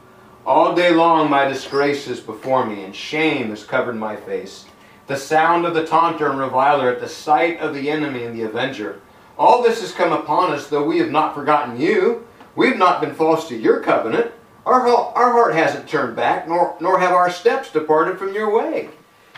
All 0.44 0.74
day 0.74 0.90
long 0.90 1.30
my 1.30 1.44
disgrace 1.44 2.08
is 2.08 2.18
before 2.18 2.66
me, 2.66 2.82
and 2.82 2.94
shame 2.94 3.50
has 3.50 3.62
covered 3.62 3.94
my 3.94 4.16
face. 4.16 4.64
The 5.06 5.16
sound 5.16 5.64
of 5.64 5.72
the 5.72 5.86
taunter 5.86 6.28
and 6.28 6.38
reviler 6.38 6.90
at 6.90 7.00
the 7.00 7.08
sight 7.08 7.60
of 7.60 7.74
the 7.74 7.88
enemy 7.88 8.24
and 8.24 8.36
the 8.36 8.42
avenger. 8.42 9.00
All 9.38 9.62
this 9.62 9.80
has 9.80 9.92
come 9.92 10.12
upon 10.12 10.50
us, 10.50 10.66
though 10.66 10.82
we 10.82 10.98
have 10.98 11.12
not 11.12 11.36
forgotten 11.36 11.80
you. 11.80 12.26
We've 12.56 12.76
not 12.76 13.00
been 13.00 13.14
false 13.14 13.46
to 13.48 13.56
your 13.56 13.80
covenant. 13.84 14.32
Our, 14.66 14.80
our 14.88 15.30
heart 15.30 15.54
hasn't 15.54 15.88
turned 15.88 16.16
back, 16.16 16.48
nor, 16.48 16.76
nor 16.80 16.98
have 16.98 17.12
our 17.12 17.30
steps 17.30 17.70
departed 17.70 18.18
from 18.18 18.34
your 18.34 18.52
way. 18.52 18.88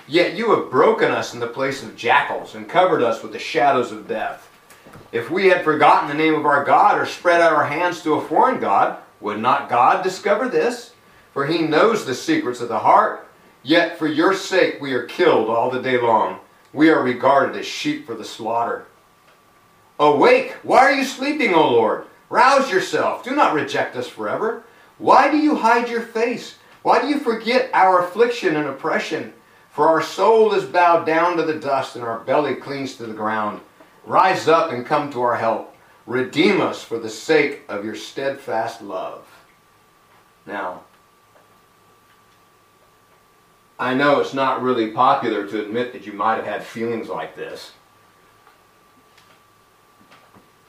Yet 0.08 0.36
you 0.36 0.52
have 0.52 0.70
broken 0.70 1.10
us 1.10 1.34
in 1.34 1.40
the 1.40 1.46
place 1.46 1.82
of 1.82 1.96
jackals 1.96 2.54
and 2.54 2.66
covered 2.66 3.02
us 3.02 3.22
with 3.22 3.32
the 3.32 3.38
shadows 3.38 3.92
of 3.92 4.08
death. 4.08 4.50
If 5.12 5.30
we 5.30 5.48
had 5.48 5.64
forgotten 5.64 6.08
the 6.08 6.14
name 6.14 6.34
of 6.34 6.46
our 6.46 6.64
God 6.64 6.98
or 6.98 7.04
spread 7.04 7.42
out 7.42 7.52
our 7.52 7.66
hands 7.66 8.00
to 8.02 8.14
a 8.14 8.26
foreign 8.26 8.58
God, 8.58 8.98
would 9.20 9.38
not 9.38 9.68
God 9.68 10.02
discover 10.02 10.48
this? 10.48 10.93
For 11.34 11.46
he 11.46 11.58
knows 11.58 12.06
the 12.06 12.14
secrets 12.14 12.60
of 12.60 12.68
the 12.68 12.78
heart. 12.78 13.28
Yet 13.62 13.98
for 13.98 14.06
your 14.06 14.34
sake 14.34 14.80
we 14.80 14.94
are 14.94 15.02
killed 15.02 15.50
all 15.50 15.70
the 15.70 15.82
day 15.82 16.00
long. 16.00 16.38
We 16.72 16.88
are 16.88 17.02
regarded 17.02 17.56
as 17.56 17.66
sheep 17.66 18.06
for 18.06 18.14
the 18.14 18.24
slaughter. 18.24 18.86
Awake! 19.98 20.52
Why 20.62 20.78
are 20.78 20.92
you 20.92 21.04
sleeping, 21.04 21.52
O 21.52 21.68
Lord? 21.68 22.06
Rouse 22.30 22.70
yourself. 22.70 23.22
Do 23.24 23.34
not 23.34 23.52
reject 23.52 23.96
us 23.96 24.08
forever. 24.08 24.64
Why 24.98 25.30
do 25.30 25.36
you 25.36 25.56
hide 25.56 25.88
your 25.88 26.02
face? 26.02 26.56
Why 26.82 27.00
do 27.00 27.08
you 27.08 27.18
forget 27.18 27.70
our 27.72 28.04
affliction 28.04 28.56
and 28.56 28.68
oppression? 28.68 29.32
For 29.70 29.88
our 29.88 30.02
soul 30.02 30.54
is 30.54 30.64
bowed 30.64 31.04
down 31.04 31.36
to 31.36 31.42
the 31.42 31.58
dust, 31.58 31.96
and 31.96 32.04
our 32.04 32.20
belly 32.20 32.54
clings 32.54 32.94
to 32.96 33.06
the 33.06 33.12
ground. 33.12 33.60
Rise 34.04 34.46
up 34.46 34.70
and 34.70 34.86
come 34.86 35.10
to 35.12 35.22
our 35.22 35.36
help. 35.36 35.74
Redeem 36.06 36.60
us 36.60 36.84
for 36.84 36.98
the 36.98 37.10
sake 37.10 37.62
of 37.68 37.84
your 37.84 37.96
steadfast 37.96 38.82
love. 38.82 39.26
Now, 40.46 40.82
I 43.78 43.94
know 43.94 44.20
it's 44.20 44.34
not 44.34 44.62
really 44.62 44.90
popular 44.90 45.46
to 45.46 45.62
admit 45.62 45.92
that 45.92 46.06
you 46.06 46.12
might 46.12 46.36
have 46.36 46.46
had 46.46 46.64
feelings 46.64 47.08
like 47.08 47.34
this. 47.34 47.72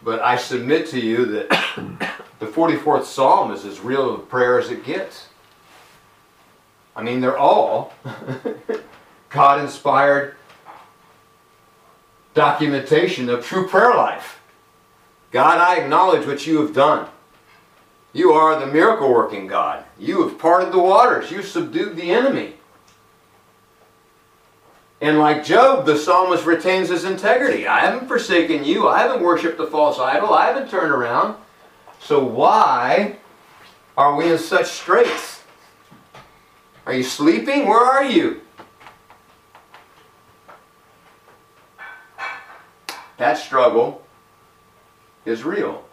But 0.03 0.21
I 0.21 0.38
submit 0.38 0.88
to 0.89 1.00
you 1.00 1.25
that 1.25 1.50
the 2.39 2.45
44th 2.45 3.05
Psalm 3.05 3.51
is 3.51 3.65
as 3.65 3.79
real 3.79 4.15
a 4.15 4.19
prayer 4.19 4.59
as 4.59 4.71
it 4.71 4.85
gets. 4.85 5.29
I 6.95 7.03
mean, 7.03 7.21
they're 7.21 7.38
all 7.38 7.93
God 9.29 9.62
inspired 9.62 10.35
documentation 12.33 13.29
of 13.29 13.45
true 13.45 13.67
prayer 13.67 13.95
life. 13.95 14.41
God, 15.31 15.59
I 15.59 15.81
acknowledge 15.81 16.25
what 16.25 16.47
you 16.47 16.62
have 16.62 16.74
done. 16.74 17.09
You 18.13 18.31
are 18.31 18.59
the 18.59 18.67
miracle 18.67 19.12
working 19.12 19.47
God. 19.47 19.83
You 20.00 20.27
have 20.27 20.39
parted 20.39 20.71
the 20.71 20.79
waters. 20.79 21.31
You 21.31 21.41
subdued 21.41 21.97
the 21.97 22.12
enemy. 22.12 22.53
And 25.01 25.19
like 25.19 25.43
Job, 25.43 25.85
the 25.85 25.97
psalmist 25.97 26.45
retains 26.45 26.89
his 26.89 27.03
integrity. 27.03 27.67
I 27.67 27.79
haven't 27.81 28.07
forsaken 28.07 28.63
you. 28.63 28.87
I 28.87 28.99
haven't 28.99 29.21
worshipped 29.21 29.57
the 29.57 29.67
false 29.67 29.99
idol. 29.99 30.33
I 30.33 30.47
haven't 30.47 30.69
turned 30.69 30.91
around. 30.91 31.35
So 31.99 32.23
why 32.23 33.17
are 33.97 34.15
we 34.15 34.31
in 34.31 34.37
such 34.37 34.67
straits? 34.67 35.43
Are 36.85 36.93
you 36.93 37.03
sleeping? 37.03 37.67
Where 37.67 37.79
are 37.79 38.05
you? 38.05 38.41
That 43.17 43.37
struggle 43.37 44.01
is 45.25 45.43
real. 45.43 45.83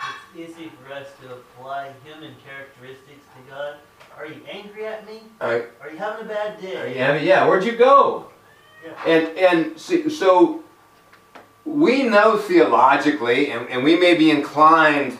It's 0.00 0.50
easy 0.50 0.70
for 0.82 0.92
us 0.92 1.06
to 1.22 1.32
apply 1.32 1.92
human 2.04 2.34
characteristics 2.44 3.24
to 3.34 3.50
God. 3.50 3.76
Are 4.16 4.26
you 4.26 4.40
angry 4.50 4.86
at 4.86 5.06
me? 5.06 5.20
I, 5.40 5.64
Are 5.80 5.90
you 5.90 5.98
having 5.98 6.24
a 6.24 6.28
bad 6.28 6.60
day? 6.60 6.96
yeah, 6.96 7.16
yeah, 7.16 7.46
where'd 7.46 7.64
you 7.64 7.76
go? 7.76 8.26
Yeah. 8.84 8.92
And 9.06 9.38
and 9.38 9.78
see, 9.78 10.08
so 10.08 10.62
we 11.66 12.04
know 12.04 12.38
theologically, 12.38 13.50
and, 13.50 13.68
and 13.68 13.82
we 13.82 13.96
may 13.96 14.14
be 14.14 14.30
inclined 14.30 15.18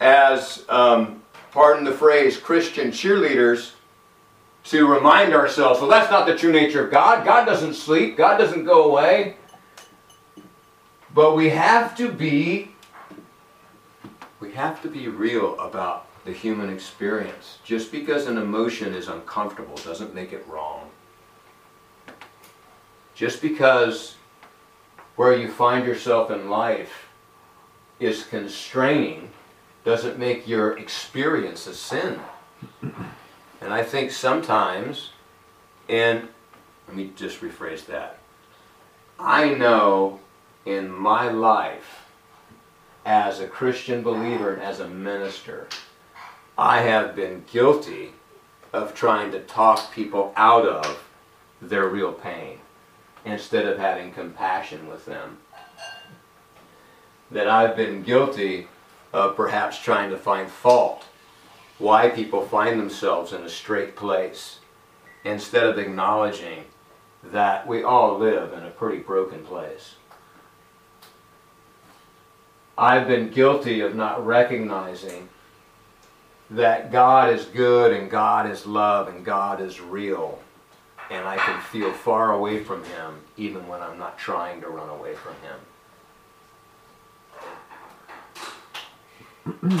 as, 0.00 0.64
um, 0.68 1.22
pardon 1.52 1.84
the 1.84 1.92
phrase, 1.92 2.36
Christian 2.36 2.90
cheerleaders 2.90 3.72
to 4.64 4.86
remind 4.86 5.32
ourselves, 5.32 5.80
well, 5.80 5.88
that's 5.88 6.10
not 6.10 6.26
the 6.26 6.36
true 6.36 6.52
nature 6.52 6.84
of 6.84 6.90
God. 6.90 7.24
God 7.24 7.44
doesn't 7.44 7.74
sleep. 7.74 8.16
God 8.16 8.36
doesn't 8.36 8.64
go 8.64 8.90
away. 8.90 9.36
But 11.14 11.36
we 11.36 11.48
have 11.50 11.96
to 11.96 12.12
be, 12.12 12.72
we 14.40 14.52
have 14.52 14.82
to 14.82 14.88
be 14.88 15.08
real 15.08 15.58
about 15.58 16.07
the 16.24 16.32
human 16.32 16.70
experience. 16.70 17.58
Just 17.64 17.90
because 17.92 18.26
an 18.26 18.38
emotion 18.38 18.94
is 18.94 19.08
uncomfortable 19.08 19.76
doesn't 19.76 20.14
make 20.14 20.32
it 20.32 20.46
wrong. 20.46 20.90
Just 23.14 23.42
because 23.42 24.16
where 25.16 25.36
you 25.36 25.50
find 25.50 25.86
yourself 25.86 26.30
in 26.30 26.48
life 26.48 27.08
is 27.98 28.24
constraining 28.24 29.30
doesn't 29.84 30.18
make 30.18 30.46
your 30.46 30.78
experience 30.78 31.66
a 31.66 31.74
sin. 31.74 32.20
And 33.60 33.72
I 33.72 33.82
think 33.82 34.12
sometimes, 34.12 35.10
and 35.88 36.28
let 36.86 36.96
me 36.96 37.12
just 37.16 37.40
rephrase 37.40 37.86
that. 37.86 38.18
I 39.18 39.54
know 39.54 40.20
in 40.64 40.90
my 40.90 41.28
life, 41.28 42.06
as 43.04 43.40
a 43.40 43.46
Christian 43.46 44.02
believer 44.02 44.54
and 44.54 44.62
as 44.62 44.80
a 44.80 44.88
minister, 44.88 45.66
I 46.58 46.80
have 46.80 47.14
been 47.14 47.44
guilty 47.52 48.10
of 48.72 48.92
trying 48.92 49.30
to 49.30 49.38
talk 49.38 49.92
people 49.92 50.32
out 50.34 50.66
of 50.66 51.04
their 51.62 51.86
real 51.88 52.12
pain 52.12 52.58
instead 53.24 53.64
of 53.64 53.78
having 53.78 54.12
compassion 54.12 54.88
with 54.88 55.06
them. 55.06 55.38
That 57.30 57.46
I've 57.46 57.76
been 57.76 58.02
guilty 58.02 58.66
of 59.12 59.36
perhaps 59.36 59.78
trying 59.78 60.10
to 60.10 60.18
find 60.18 60.50
fault 60.50 61.04
why 61.78 62.08
people 62.08 62.44
find 62.44 62.80
themselves 62.80 63.32
in 63.32 63.42
a 63.42 63.48
straight 63.48 63.94
place 63.94 64.58
instead 65.24 65.62
of 65.62 65.78
acknowledging 65.78 66.64
that 67.22 67.68
we 67.68 67.84
all 67.84 68.18
live 68.18 68.52
in 68.52 68.64
a 68.64 68.70
pretty 68.70 68.98
broken 68.98 69.44
place. 69.44 69.94
I've 72.76 73.06
been 73.06 73.30
guilty 73.30 73.80
of 73.80 73.94
not 73.94 74.26
recognizing 74.26 75.28
that 76.50 76.90
God 76.90 77.32
is 77.32 77.44
good 77.46 77.92
and 77.92 78.10
God 78.10 78.50
is 78.50 78.66
love 78.66 79.08
and 79.08 79.24
God 79.24 79.60
is 79.60 79.80
real. 79.80 80.40
And 81.10 81.26
I 81.26 81.36
can 81.36 81.60
feel 81.62 81.92
far 81.92 82.32
away 82.32 82.62
from 82.62 82.84
Him 82.84 83.14
even 83.36 83.66
when 83.66 83.80
I'm 83.80 83.98
not 83.98 84.18
trying 84.18 84.60
to 84.60 84.68
run 84.68 84.88
away 84.88 85.14
from 85.14 85.34
Him. 89.70 89.80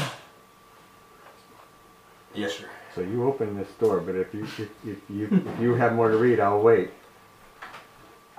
yes, 2.34 2.54
sir. 2.54 2.68
So 2.94 3.02
you 3.02 3.24
open 3.24 3.56
this 3.56 3.68
door, 3.78 4.00
but 4.00 4.14
if 4.14 4.32
you 4.32 4.44
if, 4.44 4.60
if 4.86 4.98
you 5.10 5.28
if 5.30 5.60
you 5.60 5.74
have 5.74 5.94
more 5.94 6.10
to 6.10 6.16
read, 6.16 6.40
I'll 6.40 6.60
wait. 6.60 6.90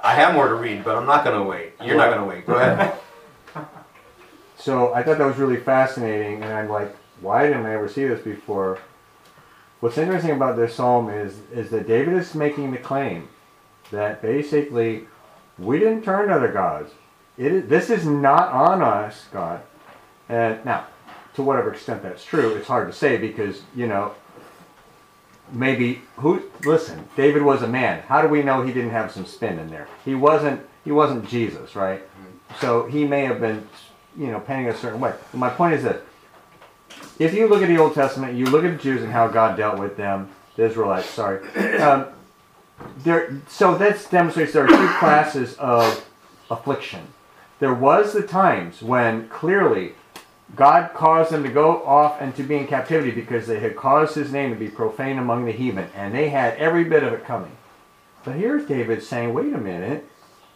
I 0.04 0.16
have 0.16 0.34
more 0.34 0.48
to 0.48 0.56
read, 0.56 0.84
but 0.84 0.96
I'm 0.98 1.06
not 1.06 1.24
going 1.24 1.38
to 1.38 1.44
wait. 1.48 1.74
You're 1.84 1.98
not 1.98 2.10
going 2.10 2.22
to 2.22 2.26
wait. 2.26 2.46
Go 2.46 2.56
ahead. 2.56 2.98
So 4.60 4.94
I 4.94 5.04
thought 5.04 5.18
that 5.20 5.26
was 5.26 5.38
really 5.38 5.56
fascinating, 5.56 6.44
and 6.44 6.52
I'm 6.52 6.68
like, 6.68 6.94
why 7.22 7.48
didn't 7.48 7.66
I 7.66 7.74
ever 7.74 7.90
see 7.90 8.06
this 8.06 8.22
before? 8.22 8.80
What's 9.80 9.98
interesting 9.98 10.32
about 10.32 10.58
this 10.58 10.76
psalm 10.76 11.10
is 11.10 11.40
is 11.54 11.70
that 11.72 11.88
David 11.88 12.14
is 12.16 12.36
making 12.36 12.72
the 12.72 12.78
claim 12.78 13.30
that 13.92 14.22
basically 14.22 15.08
we 15.58 15.80
didn't 15.80 16.04
turn 16.04 16.28
to 16.28 16.36
other 16.36 16.52
gods. 16.52 16.92
It 17.38 17.52
is, 17.52 17.70
this 17.70 17.90
is 17.90 18.06
not 18.06 18.50
on 18.50 18.82
us, 18.82 19.26
God. 19.32 19.62
And 20.28 20.64
now, 20.66 20.88
to 21.36 21.42
whatever 21.42 21.74
extent 21.74 22.04
that's 22.04 22.24
true, 22.24 22.56
it's 22.56 22.68
hard 22.68 22.88
to 22.88 22.94
say 22.94 23.18
because 23.18 23.62
you 23.76 23.88
know 23.88 24.14
maybe 25.52 26.02
who 26.18 26.44
listen 26.64 27.08
david 27.16 27.42
was 27.42 27.62
a 27.62 27.68
man 27.68 28.02
how 28.04 28.22
do 28.22 28.28
we 28.28 28.44
know 28.44 28.62
he 28.62 28.74
didn't 28.74 28.92
have 28.92 29.12
some 29.12 29.26
spin 29.26 29.58
in 29.60 29.70
there 29.70 29.88
he 30.06 30.16
wasn't 30.16 30.62
he 30.84 30.92
wasn't 30.92 31.28
jesus 31.28 31.76
right 31.76 32.02
mm-hmm. 32.02 32.62
so 32.62 32.86
he 32.86 33.06
may 33.06 33.24
have 33.26 33.40
been 33.40 33.68
you 34.18 34.28
know 34.28 34.40
painting 34.40 34.68
a 34.68 34.76
certain 34.76 35.00
way 35.00 35.14
but 35.32 35.38
my 35.38 35.50
point 35.50 35.74
is 35.74 35.84
that 35.84 36.02
if 37.20 37.34
you 37.34 37.48
look 37.48 37.62
at 37.62 37.68
the 37.68 37.78
old 37.78 37.94
testament 37.94 38.36
you 38.36 38.46
look 38.46 38.64
at 38.64 38.78
the 38.78 38.84
jews 38.84 39.04
and 39.04 39.12
how 39.12 39.28
god 39.28 39.56
dealt 39.56 39.78
with 39.78 39.96
them 39.98 40.30
the 40.56 40.66
israelites 40.66 41.10
sorry 41.10 41.48
um, 41.80 42.08
there 43.00 43.40
so 43.48 43.78
that 43.78 44.08
demonstrates 44.10 44.54
there 44.54 44.64
are 44.64 44.68
two 44.68 44.98
classes 45.00 45.56
of 45.56 46.08
affliction 46.50 47.02
there 47.60 47.74
was 47.74 48.14
the 48.14 48.24
times 48.24 48.82
when 48.82 49.28
clearly 49.28 49.94
God 50.56 50.94
caused 50.94 51.32
them 51.32 51.44
to 51.44 51.50
go 51.50 51.84
off 51.84 52.20
and 52.20 52.36
to 52.36 52.44
be 52.44 52.58
in 52.58 52.68
captivity 52.68 53.12
because 53.12 53.48
they 53.48 53.60
had 53.60 53.76
caused 53.76 54.16
his 54.16 54.32
name 54.32 54.50
to 54.52 54.60
be 54.60 54.70
profaned 54.70 55.20
among 55.20 55.46
the 55.46 55.52
heathen, 55.52 55.90
and 55.96 56.14
they 56.14 56.30
had 56.30 56.58
every 56.58 56.84
bit 56.84 57.04
of 57.04 57.14
it 57.14 57.26
coming. 57.26 57.52
But 58.24 58.36
here's 58.36 58.68
David 58.68 59.04
saying, 59.04 59.34
wait 59.34 59.54
a 59.54 59.58
minute, 59.58 60.08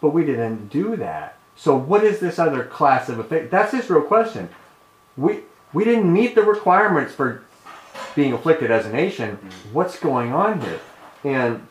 but 0.01 0.09
we 0.09 0.25
didn't 0.25 0.69
do 0.69 0.95
that. 0.97 1.37
So 1.55 1.75
what 1.77 2.03
is 2.03 2.19
this 2.19 2.39
other 2.39 2.63
class 2.65 3.07
of 3.09 3.19
affliction? 3.19 3.49
That's 3.49 3.71
his 3.71 3.89
real 3.89 4.01
question. 4.01 4.49
We 5.15 5.41
we 5.73 5.83
didn't 5.83 6.11
meet 6.11 6.35
the 6.35 6.43
requirements 6.43 7.13
for 7.13 7.43
being 8.15 8.33
afflicted 8.33 8.71
as 8.71 8.85
a 8.85 8.91
nation. 8.91 9.37
Mm-hmm. 9.37 9.73
What's 9.73 9.99
going 9.99 10.31
on 10.33 10.61
here? 10.61 10.79
And 11.23 11.67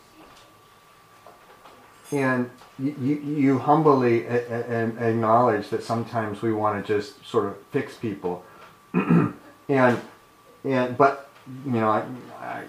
and 2.11 2.51
you, 2.79 2.95
you, 3.25 3.59
humbly 3.59 4.27
a- 4.27 4.47
a- 4.51 4.85
a- 4.85 5.11
acknowledge 5.11 5.69
that 5.71 5.83
sometimes 5.83 6.43
we 6.43 6.53
want 6.53 6.85
to 6.85 6.95
just 6.95 7.25
sort 7.27 7.47
of 7.47 7.57
fix 7.71 7.95
people, 7.95 8.45
and 8.95 9.35
and 9.69 10.97
but 10.97 11.31
you 11.65 11.73
know 11.73 11.89
I, 11.89 12.05
I, 12.41 12.65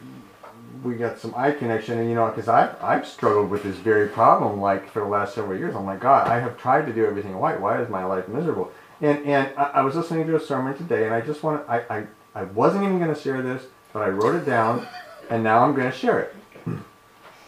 we 0.83 0.95
got 0.95 1.19
some 1.19 1.33
eye 1.35 1.51
connection, 1.51 1.99
and 1.99 2.09
you 2.09 2.15
know 2.15 2.27
because 2.27 2.47
I 2.47 2.73
I've 2.81 3.07
struggled 3.07 3.49
with 3.49 3.63
this 3.63 3.77
very 3.77 4.07
problem 4.07 4.61
like 4.61 4.89
for 4.89 4.99
the 4.99 5.07
last 5.07 5.35
several 5.35 5.57
years. 5.57 5.75
I'm 5.75 5.85
like 5.85 5.99
God, 5.99 6.27
I 6.27 6.39
have 6.39 6.57
tried 6.57 6.85
to 6.85 6.93
do 6.93 7.05
everything 7.05 7.35
right. 7.35 7.59
Why 7.59 7.81
is 7.81 7.89
my 7.89 8.05
life 8.05 8.27
miserable? 8.27 8.71
And 9.01 9.25
and 9.25 9.51
I, 9.57 9.63
I 9.63 9.81
was 9.81 9.95
listening 9.95 10.27
to 10.27 10.35
a 10.35 10.39
sermon 10.39 10.77
today, 10.77 11.05
and 11.05 11.13
I 11.13 11.21
just 11.21 11.43
want 11.43 11.67
I 11.69 11.79
I, 11.89 12.07
I 12.35 12.43
wasn't 12.43 12.83
even 12.83 12.99
going 12.99 13.13
to 13.13 13.19
share 13.19 13.41
this, 13.41 13.63
but 13.91 14.01
I 14.01 14.09
wrote 14.09 14.35
it 14.35 14.45
down, 14.45 14.87
and 15.29 15.43
now 15.43 15.63
I'm 15.63 15.73
going 15.73 15.91
to 15.91 15.97
share 15.97 16.19
it. 16.19 16.35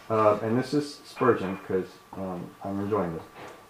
Uh, 0.08 0.38
and 0.42 0.56
this 0.56 0.72
is 0.72 1.00
Spurgeon 1.04 1.56
because 1.56 1.88
um, 2.12 2.48
I'm 2.62 2.78
enjoying 2.80 3.12
this. 3.14 3.22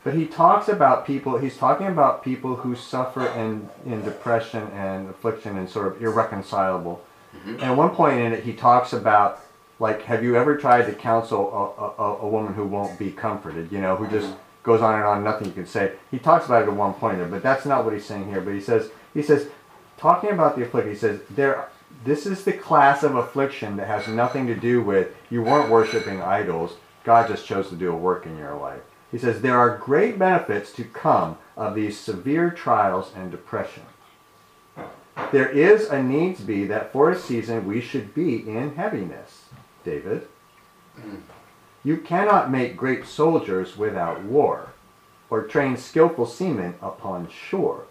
But 0.05 0.15
he 0.15 0.27
talks 0.27 0.69
about 0.69 1.07
people. 1.07 1.39
He's 1.39 1.57
talking 1.57 1.87
about 1.87 2.23
people 2.23 2.57
who 2.57 2.77
suffer 2.77 3.27
in 3.29 3.69
in 3.85 4.05
depression 4.05 4.69
and 4.73 5.09
affliction 5.09 5.57
and 5.57 5.69
sort 5.69 5.89
of 5.89 6.03
irreconcilable. 6.03 7.03
And 7.47 7.63
at 7.63 7.77
one 7.77 7.91
point 7.91 8.21
in 8.21 8.33
it, 8.33 8.45
he 8.45 8.53
talks 8.53 8.93
about 8.93 9.41
like, 9.79 10.03
have 10.03 10.23
you 10.23 10.37
ever 10.37 10.57
tried 10.57 10.87
to 10.87 10.93
counsel 10.93 11.75
a, 11.99 12.03
a, 12.03 12.17
a 12.19 12.29
woman 12.29 12.55
who 12.55 12.65
won't 12.65 12.99
be 12.99 13.11
comforted? 13.11 13.73
You 13.73 13.81
know, 13.81 13.97
who 13.97 14.07
just 14.09 14.33
goes 14.67 14.83
on 14.83 14.97
and 14.97 15.05
on, 15.05 15.25
nothing 15.25 15.47
you 15.47 15.55
can 15.55 15.67
say. 15.67 15.93
He 16.11 16.19
talks 16.19 16.45
about 16.45 16.65
it 16.65 16.69
at 16.69 16.75
one 16.75 16.93
point 16.95 17.19
there, 17.19 17.29
but 17.29 17.43
that's 17.43 17.65
not 17.65 17.85
what 17.85 17.95
he's 17.95 18.05
saying 18.05 18.29
here. 18.29 18.41
But 18.41 18.53
he 18.53 18.61
says 18.61 18.91
he 19.15 19.23
says 19.23 19.49
talking 19.97 20.31
about 20.31 20.57
the 20.57 20.65
afflicted, 20.65 20.93
he 20.93 20.99
says 20.99 21.21
there. 21.31 21.69
This 22.05 22.27
is 22.27 22.45
the 22.45 22.53
class 22.53 23.03
of 23.03 23.15
affliction 23.15 23.77
that 23.77 23.87
has 23.87 24.07
nothing 24.07 24.47
to 24.49 24.55
do 24.55 24.83
with 24.83 25.15
you 25.31 25.43
weren't 25.43 25.71
worshiping 25.71 26.21
idols. 26.21 26.75
God 27.05 27.29
just 27.29 27.47
chose 27.47 27.71
to 27.71 27.77
do 27.77 27.91
a 27.91 27.97
work 27.97 28.27
in 28.27 28.37
your 28.37 28.55
life. 28.57 28.81
He 29.11 29.19
says 29.19 29.41
there 29.41 29.59
are 29.59 29.79
great 29.79 30.19
benefits 30.19 30.73
to 30.73 30.85
come 30.85 31.39
of 31.57 31.75
these 31.75 31.99
severe 31.99 32.51
trials 32.51 33.13
and 33.17 33.31
depression. 33.31 33.85
There 35.33 35.49
is 35.49 35.89
a 35.89 36.03
needs 36.03 36.41
be 36.41 36.67
that 36.67 36.93
for 36.93 37.11
a 37.11 37.19
season 37.19 37.67
we 37.67 37.81
should 37.81 38.15
be 38.15 38.47
in 38.47 38.75
heaviness, 38.75 39.45
David. 39.85 40.29
Mm. 41.01 41.23
You 41.87 41.99
cannot 41.99 42.51
make 42.51 42.77
great 42.77 43.07
soldiers 43.07 43.77
without 43.77 44.25
war, 44.25 44.71
or 45.31 45.45
train 45.45 45.77
skillful 45.77 46.27
seamen 46.27 46.75
upon 46.83 47.29
shore. 47.29 47.85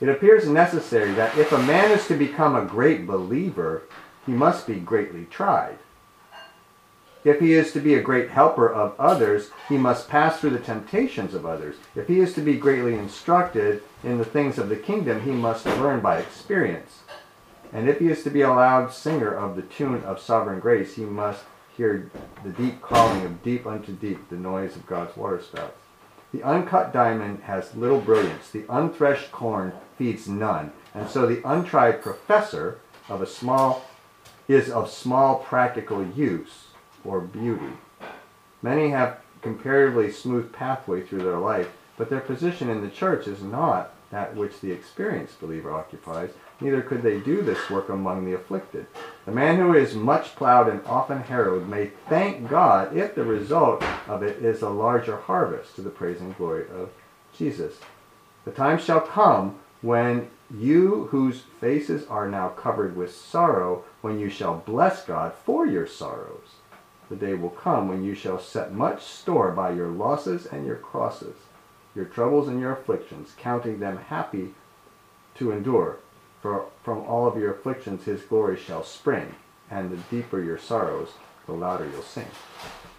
It 0.00 0.08
appears 0.08 0.48
necessary 0.48 1.10
that 1.14 1.36
if 1.36 1.50
a 1.50 1.58
man 1.58 1.90
is 1.90 2.06
to 2.06 2.14
become 2.14 2.54
a 2.54 2.64
great 2.64 3.08
believer, 3.08 3.82
he 4.24 4.30
must 4.30 4.64
be 4.64 4.76
greatly 4.76 5.24
tried. 5.24 5.78
If 7.24 7.40
he 7.40 7.54
is 7.54 7.72
to 7.72 7.80
be 7.80 7.94
a 7.94 8.00
great 8.00 8.30
helper 8.30 8.72
of 8.72 8.94
others, 8.96 9.50
he 9.68 9.76
must 9.76 10.08
pass 10.08 10.38
through 10.38 10.50
the 10.50 10.60
temptations 10.60 11.34
of 11.34 11.44
others. 11.44 11.74
If 11.96 12.06
he 12.06 12.20
is 12.20 12.32
to 12.34 12.40
be 12.40 12.58
greatly 12.58 12.94
instructed 12.94 13.82
in 14.04 14.18
the 14.18 14.24
things 14.24 14.56
of 14.56 14.68
the 14.68 14.76
kingdom, 14.76 15.22
he 15.22 15.32
must 15.32 15.66
learn 15.66 15.98
by 15.98 16.18
experience. 16.18 17.00
And 17.72 17.88
if 17.88 17.98
he 17.98 18.08
is 18.08 18.22
to 18.22 18.30
be 18.30 18.42
a 18.42 18.50
loud 18.50 18.92
singer 18.92 19.34
of 19.34 19.56
the 19.56 19.62
tune 19.62 20.04
of 20.04 20.20
sovereign 20.20 20.60
grace, 20.60 20.94
he 20.94 21.04
must 21.04 21.42
hear 21.80 22.10
the 22.44 22.50
deep 22.50 22.82
calling 22.82 23.24
of 23.24 23.42
deep 23.42 23.66
unto 23.66 23.90
deep, 23.92 24.28
the 24.28 24.36
noise 24.36 24.76
of 24.76 24.86
God's 24.86 25.16
waterspouts. 25.16 25.80
The 26.30 26.42
uncut 26.42 26.92
diamond 26.92 27.44
has 27.44 27.74
little 27.74 28.02
brilliance, 28.02 28.50
the 28.50 28.66
unthreshed 28.68 29.32
corn 29.32 29.72
feeds 29.96 30.28
none, 30.28 30.72
and 30.94 31.08
so 31.08 31.24
the 31.24 31.40
untried 31.42 32.02
professor 32.02 32.80
of 33.08 33.22
a 33.22 33.26
small 33.26 33.86
is 34.46 34.68
of 34.68 34.90
small 34.90 35.36
practical 35.36 36.06
use 36.06 36.66
or 37.02 37.22
beauty. 37.22 37.72
Many 38.60 38.90
have 38.90 39.20
comparatively 39.40 40.12
smooth 40.12 40.52
pathway 40.52 41.00
through 41.00 41.22
their 41.22 41.38
life, 41.38 41.70
but 41.96 42.10
their 42.10 42.20
position 42.20 42.68
in 42.68 42.82
the 42.82 42.90
church 42.90 43.26
is 43.26 43.42
not 43.42 43.94
that 44.10 44.36
which 44.36 44.60
the 44.60 44.70
experienced 44.70 45.40
believer 45.40 45.72
occupies, 45.72 46.30
neither 46.60 46.82
could 46.82 47.02
they 47.02 47.18
do 47.20 47.42
this 47.42 47.70
work 47.70 47.88
among 47.88 48.24
the 48.24 48.34
afflicted. 48.34 48.86
The 49.24 49.32
man 49.32 49.56
who 49.56 49.74
is 49.74 49.94
much 49.94 50.36
plowed 50.36 50.68
and 50.68 50.84
often 50.86 51.22
harrowed 51.22 51.68
may 51.68 51.90
thank 52.08 52.48
God 52.48 52.96
if 52.96 53.14
the 53.14 53.24
result 53.24 53.82
of 54.08 54.22
it 54.22 54.44
is 54.44 54.62
a 54.62 54.68
larger 54.68 55.16
harvest 55.16 55.74
to 55.76 55.82
the 55.82 55.90
praise 55.90 56.20
and 56.20 56.36
glory 56.36 56.66
of 56.70 56.90
Jesus. 57.36 57.78
The 58.44 58.50
time 58.50 58.78
shall 58.78 59.00
come 59.00 59.58
when 59.82 60.28
you 60.52 61.08
whose 61.10 61.42
faces 61.60 62.06
are 62.08 62.28
now 62.28 62.48
covered 62.48 62.96
with 62.96 63.14
sorrow, 63.14 63.84
when 64.00 64.18
you 64.18 64.28
shall 64.28 64.56
bless 64.58 65.04
God 65.04 65.32
for 65.44 65.66
your 65.66 65.86
sorrows. 65.86 66.56
The 67.08 67.16
day 67.16 67.34
will 67.34 67.50
come 67.50 67.88
when 67.88 68.04
you 68.04 68.14
shall 68.14 68.40
set 68.40 68.72
much 68.72 69.02
store 69.02 69.50
by 69.52 69.72
your 69.72 69.88
losses 69.88 70.46
and 70.46 70.66
your 70.66 70.76
crosses, 70.76 71.36
your 71.94 72.04
troubles 72.04 72.48
and 72.48 72.60
your 72.60 72.72
afflictions, 72.72 73.34
counting 73.36 73.78
them 73.78 73.98
happy 73.98 74.54
to 75.36 75.50
endure. 75.50 75.98
For 76.42 76.66
from 76.82 76.98
all 77.00 77.26
of 77.26 77.36
your 77.36 77.52
afflictions 77.52 78.04
his 78.04 78.22
glory 78.22 78.56
shall 78.56 78.82
spring, 78.82 79.34
and 79.70 79.90
the 79.90 79.98
deeper 80.10 80.42
your 80.42 80.58
sorrows, 80.58 81.10
the 81.46 81.52
louder 81.52 81.88
you'll 81.92 82.02
sing. 82.02 82.26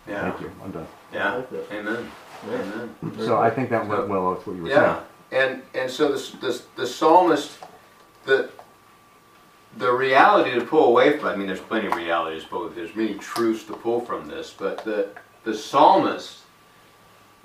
Yeah. 0.07 0.29
Thank 0.29 0.41
you. 0.41 0.51
I'm 0.63 0.71
done. 0.71 0.87
Yeah. 1.13 1.41
Amen. 1.71 2.11
Amen. 2.47 2.95
So 3.19 3.39
I 3.39 3.49
think 3.49 3.69
that 3.69 3.87
went 3.87 4.07
well 4.07 4.31
with 4.31 4.45
what 4.45 4.55
you 4.55 4.63
were 4.63 4.69
saying. 4.69 4.81
Yeah, 4.81 5.01
and 5.31 5.61
and 5.73 5.89
so 5.89 6.11
the 6.11 6.37
the, 6.37 6.61
the 6.75 6.87
psalmist, 6.87 7.57
the 8.25 8.49
the 9.77 9.91
reality 9.91 10.51
to 10.51 10.65
pull 10.65 10.85
away 10.85 11.17
from. 11.17 11.29
I 11.29 11.35
mean, 11.35 11.47
there's 11.47 11.59
plenty 11.59 11.87
of 11.87 11.95
realities, 11.95 12.43
but 12.49 12.75
there's 12.75 12.95
many 12.95 13.15
truths 13.15 13.63
to 13.65 13.73
pull 13.73 14.01
from 14.01 14.27
this. 14.27 14.53
But 14.57 14.83
the 14.83 15.09
the 15.43 15.55
psalmist, 15.55 16.39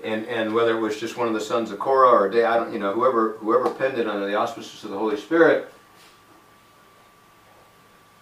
and 0.03 0.25
and 0.25 0.53
whether 0.53 0.77
it 0.77 0.81
was 0.81 0.99
just 0.99 1.17
one 1.17 1.27
of 1.27 1.33
the 1.33 1.41
sons 1.41 1.71
of 1.71 1.79
Korah 1.79 2.09
or 2.09 2.29
day, 2.29 2.43
I 2.43 2.57
don't, 2.57 2.73
you 2.73 2.79
know, 2.79 2.93
whoever 2.93 3.33
whoever 3.39 3.69
penned 3.69 3.97
it 3.97 4.07
under 4.07 4.25
the 4.25 4.35
auspices 4.35 4.83
of 4.83 4.91
the 4.91 4.97
Holy 4.97 5.17
Spirit. 5.17 5.71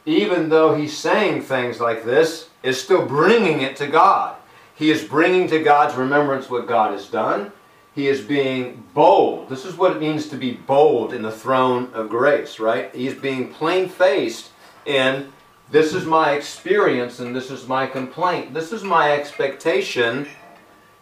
Even 0.05 0.49
though 0.49 0.75
he's 0.75 0.95
saying 0.95 1.41
things 1.41 1.79
like 1.79 2.03
this, 2.03 2.49
is 2.63 2.81
still 2.81 3.05
bringing 3.05 3.61
it 3.61 3.75
to 3.77 3.87
God. 3.87 4.35
He 4.75 4.91
is 4.91 5.03
bringing 5.03 5.47
to 5.49 5.63
God's 5.63 5.95
remembrance 5.95 6.49
what 6.49 6.67
God 6.67 6.91
has 6.91 7.07
done. 7.07 7.51
He 7.93 8.07
is 8.07 8.21
being 8.21 8.83
bold. 8.93 9.47
This 9.47 9.63
is 9.63 9.77
what 9.77 9.95
it 9.95 10.01
means 10.01 10.27
to 10.29 10.35
be 10.35 10.51
bold 10.51 11.13
in 11.13 11.21
the 11.21 11.31
throne 11.31 11.89
of 11.93 12.09
grace, 12.09 12.59
right? 12.59 12.93
He's 12.93 13.13
being 13.13 13.53
plain 13.53 13.87
faced 13.87 14.51
in 14.85 15.31
this 15.71 15.93
is 15.93 16.05
my 16.05 16.33
experience 16.33 17.19
and 17.19 17.35
this 17.35 17.49
is 17.49 17.67
my 17.67 17.87
complaint. 17.87 18.53
This 18.53 18.71
is 18.71 18.83
my 18.83 19.13
expectation. 19.13 20.27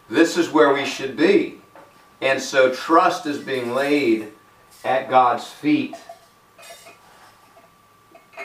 This 0.08 0.36
is 0.36 0.50
where 0.50 0.72
we 0.72 0.86
should 0.86 1.16
be. 1.16 1.60
And 2.20 2.40
so 2.40 2.72
trust 2.72 3.26
is 3.26 3.38
being 3.38 3.74
laid 3.74 4.32
at 4.84 5.10
God's 5.10 5.46
feet 5.46 5.96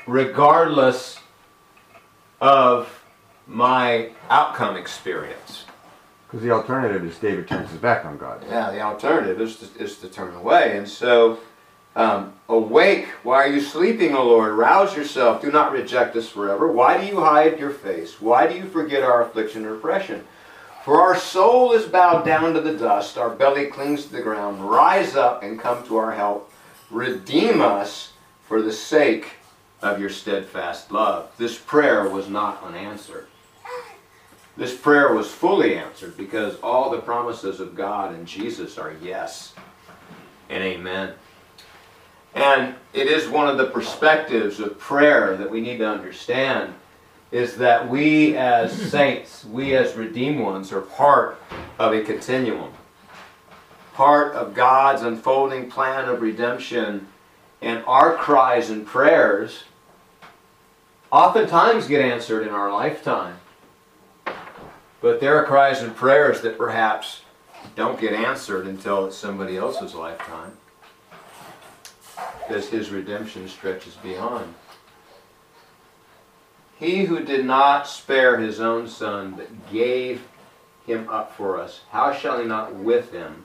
regardless 0.09 1.19
of 2.41 3.03
my 3.47 4.09
outcome 4.29 4.75
experience. 4.75 5.65
Because 6.27 6.43
the 6.43 6.51
alternative 6.51 7.03
is 7.05 7.17
David 7.17 7.47
turns 7.47 7.71
his 7.71 7.79
back 7.79 8.05
on 8.05 8.17
God. 8.17 8.43
Yeah, 8.47 8.71
the 8.71 8.81
alternative 8.81 9.41
is 9.41 9.57
to, 9.57 9.83
is 9.83 9.97
to 9.97 10.07
turn 10.07 10.35
away. 10.35 10.77
And 10.77 10.87
so, 10.87 11.39
um, 11.95 12.33
awake, 12.47 13.07
why 13.23 13.43
are 13.43 13.47
you 13.47 13.61
sleeping, 13.61 14.13
O 14.15 14.23
Lord? 14.23 14.53
Rouse 14.53 14.95
yourself, 14.95 15.41
do 15.41 15.51
not 15.51 15.71
reject 15.71 16.15
us 16.15 16.29
forever. 16.29 16.71
Why 16.71 16.99
do 16.99 17.07
you 17.07 17.19
hide 17.19 17.59
your 17.59 17.71
face? 17.71 18.21
Why 18.21 18.45
do 18.45 18.55
you 18.55 18.65
forget 18.65 19.03
our 19.03 19.23
affliction 19.23 19.65
and 19.65 19.75
oppression? 19.75 20.25
For 20.85 21.01
our 21.01 21.15
soul 21.15 21.73
is 21.73 21.85
bowed 21.85 22.25
down 22.25 22.53
to 22.53 22.61
the 22.61 22.73
dust, 22.73 23.17
our 23.17 23.29
belly 23.29 23.65
clings 23.65 24.05
to 24.05 24.11
the 24.11 24.21
ground. 24.21 24.69
Rise 24.69 25.15
up 25.15 25.43
and 25.43 25.59
come 25.59 25.85
to 25.87 25.97
our 25.97 26.13
help. 26.13 26.51
Redeem 26.89 27.61
us 27.61 28.13
for 28.47 28.61
the 28.61 28.71
sake 28.71 29.38
of 29.81 29.99
your 29.99 30.09
steadfast 30.09 30.91
love. 30.91 31.31
This 31.37 31.57
prayer 31.57 32.09
was 32.09 32.27
not 32.29 32.63
unanswered. 32.63 33.27
This 34.57 34.75
prayer 34.75 35.13
was 35.13 35.31
fully 35.31 35.77
answered 35.77 36.17
because 36.17 36.59
all 36.61 36.89
the 36.89 36.99
promises 36.99 37.61
of 37.61 37.75
God 37.75 38.13
and 38.13 38.27
Jesus 38.27 38.77
are 38.77 38.93
yes 39.01 39.53
and 40.49 40.61
amen. 40.61 41.13
And 42.35 42.75
it 42.93 43.07
is 43.07 43.29
one 43.29 43.47
of 43.47 43.57
the 43.57 43.67
perspectives 43.67 44.59
of 44.59 44.77
prayer 44.77 45.37
that 45.37 45.49
we 45.49 45.61
need 45.61 45.77
to 45.77 45.87
understand 45.87 46.73
is 47.31 47.57
that 47.57 47.87
we 47.87 48.35
as 48.35 48.73
saints, 48.91 49.45
we 49.45 49.75
as 49.75 49.95
redeemed 49.95 50.39
ones, 50.39 50.73
are 50.73 50.81
part 50.81 51.39
of 51.77 51.93
a 51.93 52.01
continuum. 52.01 52.73
Part 53.93 54.35
of 54.35 54.53
God's 54.53 55.03
unfolding 55.03 55.69
plan 55.69 56.09
of 56.09 56.21
redemption. 56.21 57.07
And 57.61 57.83
our 57.85 58.15
cries 58.15 58.69
and 58.69 58.85
prayers 58.85 59.63
oftentimes 61.11 61.87
get 61.87 62.01
answered 62.01 62.45
in 62.45 62.53
our 62.53 62.71
lifetime. 62.71 63.35
But 65.01 65.19
there 65.19 65.37
are 65.37 65.45
cries 65.45 65.81
and 65.81 65.95
prayers 65.95 66.41
that 66.41 66.57
perhaps 66.57 67.21
don't 67.75 67.99
get 67.99 68.13
answered 68.13 68.67
until 68.67 69.05
it's 69.05 69.15
somebody 69.15 69.57
else's 69.57 69.95
lifetime. 69.95 70.53
Because 72.47 72.69
his 72.69 72.89
redemption 72.89 73.47
stretches 73.47 73.95
beyond. 73.95 74.53
He 76.77 77.05
who 77.05 77.23
did 77.23 77.45
not 77.45 77.87
spare 77.87 78.37
his 78.37 78.59
own 78.59 78.87
son, 78.87 79.31
but 79.31 79.71
gave 79.71 80.23
him 80.85 81.07
up 81.09 81.35
for 81.35 81.59
us, 81.59 81.81
how 81.91 82.13
shall 82.13 82.39
he 82.39 82.45
not 82.45 82.73
with 82.73 83.11
him 83.11 83.43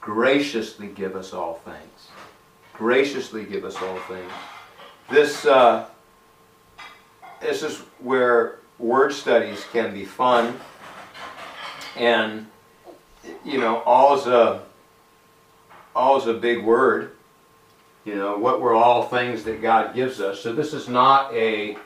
graciously 0.00 0.88
give 0.88 1.14
us 1.14 1.32
all 1.32 1.60
things? 1.64 2.08
Graciously 2.72 3.44
give 3.44 3.64
us 3.64 3.76
all 3.80 3.98
things. 4.00 4.32
This, 5.10 5.44
uh, 5.44 5.86
this 7.40 7.62
is 7.62 7.78
where 8.00 8.58
word 8.78 9.12
studies 9.12 9.64
can 9.72 9.92
be 9.92 10.04
fun. 10.04 10.58
And 11.96 12.46
you 13.44 13.58
know 13.58 13.80
all's 13.80 14.26
a 14.26 14.62
all's 15.94 16.26
a 16.26 16.34
big 16.34 16.64
word. 16.64 17.16
You 18.04 18.14
know 18.16 18.38
what 18.38 18.60
were 18.60 18.74
all 18.74 19.04
things 19.04 19.44
that 19.44 19.60
god 19.60 19.94
gives 19.94 20.20
us? 20.20 20.40
So 20.40 20.52
this 20.52 20.72
is 20.72 20.88
not 20.88 21.32
a 21.34 21.76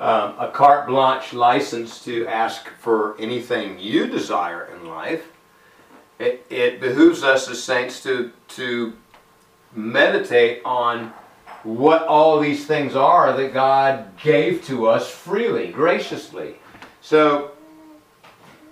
um, 0.00 0.34
a 0.38 0.50
carte 0.52 0.86
blanche 0.86 1.32
license 1.32 2.04
to 2.04 2.26
ask 2.28 2.68
for 2.78 3.20
anything 3.20 3.80
you 3.80 4.06
desire 4.06 4.72
in 4.72 4.86
life. 4.86 5.32
It, 6.20 6.46
it 6.50 6.80
behooves 6.80 7.24
us 7.24 7.48
as 7.48 7.62
saints 7.62 8.02
to 8.04 8.32
to 8.48 8.92
meditate 9.74 10.62
on 10.64 11.12
what 11.64 12.02
all 12.06 12.38
these 12.38 12.66
things 12.66 12.94
are 12.94 13.36
that 13.36 13.52
god 13.52 14.16
gave 14.22 14.64
to 14.64 14.86
us 14.86 15.10
freely 15.10 15.68
graciously 15.68 16.54
so 17.00 17.52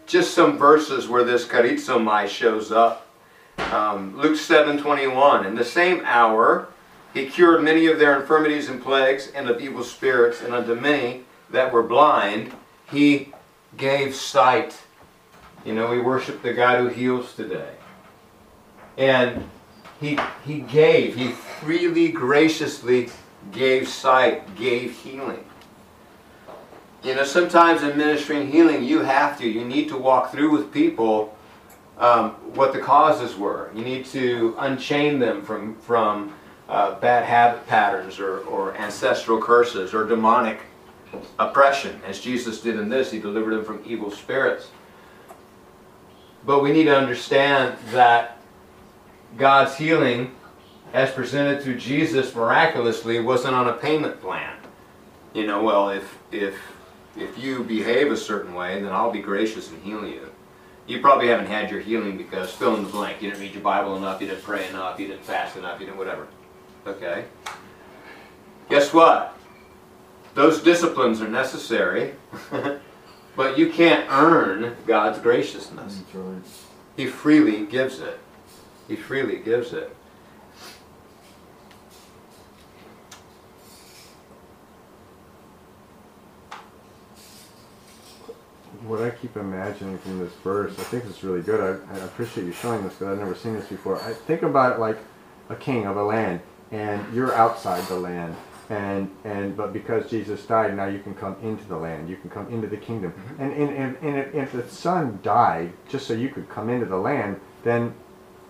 just 0.06 0.34
some 0.34 0.56
verses 0.56 1.08
where 1.08 1.24
this 1.24 1.46
charizomai 1.46 2.28
shows 2.28 2.70
up. 2.70 3.06
Um, 3.72 4.16
Luke 4.16 4.36
7:21. 4.36 5.44
In 5.44 5.54
the 5.54 5.64
same 5.64 6.02
hour, 6.04 6.68
he 7.12 7.26
cured 7.26 7.62
many 7.62 7.86
of 7.86 7.98
their 7.98 8.18
infirmities 8.20 8.68
and 8.68 8.82
plagues, 8.82 9.30
and 9.34 9.50
of 9.50 9.60
evil 9.60 9.82
spirits, 9.82 10.40
and 10.42 10.54
unto 10.54 10.74
many 10.74 11.24
that 11.50 11.72
were 11.72 11.82
blind, 11.82 12.52
he 12.90 13.32
gave 13.76 14.14
sight. 14.14 14.78
You 15.64 15.74
know, 15.74 15.90
we 15.90 16.00
worship 16.00 16.42
the 16.42 16.52
God 16.52 16.78
who 16.78 16.88
heals 16.88 17.34
today. 17.34 17.72
And 18.96 19.48
he, 20.00 20.18
he 20.44 20.60
gave, 20.60 21.14
he 21.14 21.32
freely, 21.32 22.08
graciously 22.08 23.08
gave 23.52 23.88
sight, 23.88 24.56
gave 24.56 24.96
healing. 24.98 25.44
You 27.02 27.14
know, 27.14 27.24
sometimes 27.24 27.82
in 27.82 27.96
ministering 27.96 28.50
healing, 28.50 28.82
you 28.82 29.00
have 29.00 29.38
to, 29.38 29.48
you 29.48 29.64
need 29.64 29.88
to 29.88 29.96
walk 29.96 30.32
through 30.32 30.50
with 30.50 30.72
people 30.72 31.36
um, 31.98 32.32
what 32.54 32.72
the 32.72 32.80
causes 32.80 33.36
were. 33.36 33.70
You 33.74 33.84
need 33.84 34.06
to 34.06 34.54
unchain 34.58 35.18
them 35.18 35.42
from, 35.42 35.76
from 35.76 36.34
uh, 36.68 36.98
bad 36.98 37.24
habit 37.24 37.66
patterns 37.66 38.18
or, 38.18 38.40
or 38.40 38.76
ancestral 38.76 39.40
curses 39.40 39.94
or 39.94 40.04
demonic 40.04 40.60
oppression. 41.38 42.00
As 42.06 42.20
Jesus 42.20 42.60
did 42.60 42.78
in 42.78 42.88
this, 42.88 43.10
he 43.10 43.18
delivered 43.18 43.54
them 43.54 43.64
from 43.64 43.82
evil 43.86 44.10
spirits. 44.10 44.68
But 46.44 46.62
we 46.62 46.72
need 46.72 46.84
to 46.84 46.96
understand 46.96 47.76
that 47.92 48.35
God's 49.36 49.76
healing, 49.76 50.34
as 50.92 51.10
presented 51.10 51.62
through 51.62 51.76
Jesus 51.76 52.34
miraculously, 52.34 53.20
wasn't 53.20 53.54
on 53.54 53.68
a 53.68 53.74
payment 53.74 54.20
plan. 54.20 54.56
You 55.34 55.46
know, 55.46 55.62
well, 55.62 55.90
if 55.90 56.18
if 56.32 56.54
if 57.16 57.38
you 57.38 57.62
behave 57.64 58.10
a 58.10 58.16
certain 58.16 58.54
way, 58.54 58.80
then 58.80 58.92
I'll 58.92 59.10
be 59.10 59.20
gracious 59.20 59.70
and 59.70 59.82
heal 59.82 60.06
you. 60.06 60.30
You 60.86 61.00
probably 61.00 61.28
haven't 61.28 61.46
had 61.46 61.70
your 61.70 61.80
healing 61.80 62.16
because 62.16 62.52
fill 62.52 62.76
in 62.76 62.84
the 62.84 62.90
blank. 62.90 63.20
You 63.20 63.30
didn't 63.30 63.42
read 63.42 63.52
your 63.52 63.62
Bible 63.62 63.96
enough, 63.96 64.20
you 64.20 64.28
didn't 64.28 64.44
pray 64.44 64.68
enough, 64.68 65.00
you 65.00 65.08
didn't 65.08 65.24
fast 65.24 65.56
enough, 65.56 65.80
you 65.80 65.86
didn't 65.86 65.98
whatever. 65.98 66.28
Okay? 66.86 67.24
Guess 68.70 68.92
what? 68.94 69.36
Those 70.34 70.62
disciplines 70.62 71.20
are 71.20 71.28
necessary, 71.28 72.14
but 73.36 73.58
you 73.58 73.70
can't 73.70 74.06
earn 74.10 74.76
God's 74.86 75.18
graciousness. 75.18 76.02
He 76.96 77.06
freely 77.06 77.66
gives 77.66 78.00
it. 78.00 78.20
He 78.88 78.96
freely 78.96 79.38
gives 79.38 79.72
it. 79.72 79.94
What 88.86 89.02
I 89.02 89.10
keep 89.10 89.36
imagining 89.36 89.98
from 89.98 90.20
this 90.20 90.32
verse, 90.44 90.72
I 90.78 90.82
think 90.84 91.04
it's 91.06 91.24
really 91.24 91.42
good. 91.42 91.80
I, 91.90 91.94
I 91.94 91.98
appreciate 92.04 92.44
you 92.44 92.52
showing 92.52 92.84
this 92.84 92.92
because 92.92 93.08
I've 93.08 93.18
never 93.18 93.34
seen 93.34 93.54
this 93.54 93.66
before. 93.66 94.00
I 94.00 94.12
think 94.12 94.42
about 94.42 94.76
it 94.76 94.78
like 94.78 94.98
a 95.48 95.56
king 95.56 95.86
of 95.86 95.96
a 95.96 96.04
land, 96.04 96.40
and 96.70 97.12
you're 97.12 97.34
outside 97.34 97.84
the 97.88 97.98
land, 97.98 98.36
and 98.70 99.10
and 99.24 99.56
but 99.56 99.72
because 99.72 100.08
Jesus 100.08 100.44
died, 100.46 100.76
now 100.76 100.86
you 100.86 101.00
can 101.00 101.14
come 101.14 101.34
into 101.42 101.64
the 101.64 101.76
land. 101.76 102.08
You 102.08 102.16
can 102.16 102.30
come 102.30 102.48
into 102.52 102.68
the 102.68 102.76
kingdom. 102.76 103.12
Mm-hmm. 103.12 103.42
And 103.42 103.52
and, 103.52 103.76
and, 103.76 103.96
and 104.02 104.16
if, 104.18 104.34
if 104.34 104.52
the 104.52 104.68
son 104.68 105.18
died 105.24 105.72
just 105.88 106.06
so 106.06 106.14
you 106.14 106.28
could 106.28 106.48
come 106.48 106.70
into 106.70 106.86
the 106.86 106.98
land, 106.98 107.40
then 107.64 107.92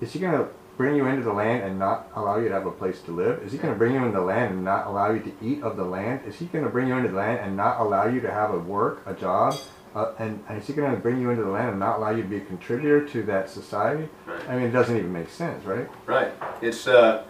is 0.00 0.12
he 0.12 0.18
going 0.18 0.32
to 0.38 0.48
bring 0.76 0.94
you 0.96 1.06
into 1.06 1.22
the 1.22 1.32
land 1.32 1.64
and 1.64 1.78
not 1.78 2.10
allow 2.14 2.38
you 2.38 2.48
to 2.48 2.54
have 2.54 2.66
a 2.66 2.70
place 2.70 3.00
to 3.02 3.10
live? 3.12 3.42
Is 3.42 3.52
he 3.52 3.58
going 3.58 3.72
to 3.72 3.78
bring 3.78 3.94
you 3.94 3.98
into 3.98 4.12
the 4.18 4.24
land 4.24 4.54
and 4.54 4.64
not 4.64 4.86
allow 4.86 5.10
you 5.10 5.20
to 5.20 5.32
eat 5.42 5.62
of 5.62 5.76
the 5.76 5.84
land? 5.84 6.20
Is 6.26 6.36
he 6.38 6.46
going 6.46 6.64
to 6.64 6.70
bring 6.70 6.88
you 6.88 6.96
into 6.96 7.08
the 7.08 7.16
land 7.16 7.40
and 7.40 7.56
not 7.56 7.80
allow 7.80 8.06
you 8.06 8.20
to 8.20 8.30
have 8.30 8.50
a 8.52 8.58
work, 8.58 9.02
a 9.06 9.14
job? 9.14 9.54
Uh, 9.94 10.12
and, 10.18 10.44
and 10.48 10.58
is 10.60 10.66
he 10.66 10.74
going 10.74 10.90
to 10.94 10.98
bring 11.00 11.18
you 11.18 11.30
into 11.30 11.42
the 11.42 11.48
land 11.50 11.70
and 11.70 11.78
not 11.78 11.96
allow 11.96 12.10
you 12.10 12.22
to 12.22 12.28
be 12.28 12.36
a 12.36 12.40
contributor 12.44 13.06
to 13.08 13.22
that 13.22 13.48
society? 13.48 14.06
Right. 14.26 14.48
I 14.50 14.56
mean, 14.56 14.66
it 14.66 14.72
doesn't 14.72 14.94
even 14.94 15.10
make 15.10 15.30
sense, 15.30 15.64
right? 15.64 15.88
Right. 16.04 16.32
It's 16.60 16.86
uh, 16.86 17.24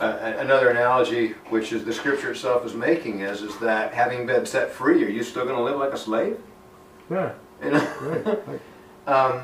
another 0.00 0.68
analogy, 0.68 1.28
which 1.48 1.72
is 1.72 1.84
the 1.86 1.94
scripture 1.94 2.32
itself 2.32 2.66
is 2.66 2.74
making, 2.74 3.20
is 3.20 3.40
is 3.40 3.56
that 3.60 3.94
having 3.94 4.26
been 4.26 4.44
set 4.44 4.70
free, 4.70 5.02
are 5.04 5.08
you 5.08 5.22
still 5.22 5.44
going 5.44 5.56
to 5.56 5.62
live 5.62 5.78
like 5.78 5.94
a 5.94 5.98
slave? 5.98 6.38
Yeah, 7.10 7.32
You 7.64 7.70
know? 7.70 7.94
right. 8.02 8.48
Like, 8.48 8.60
Um, 9.06 9.42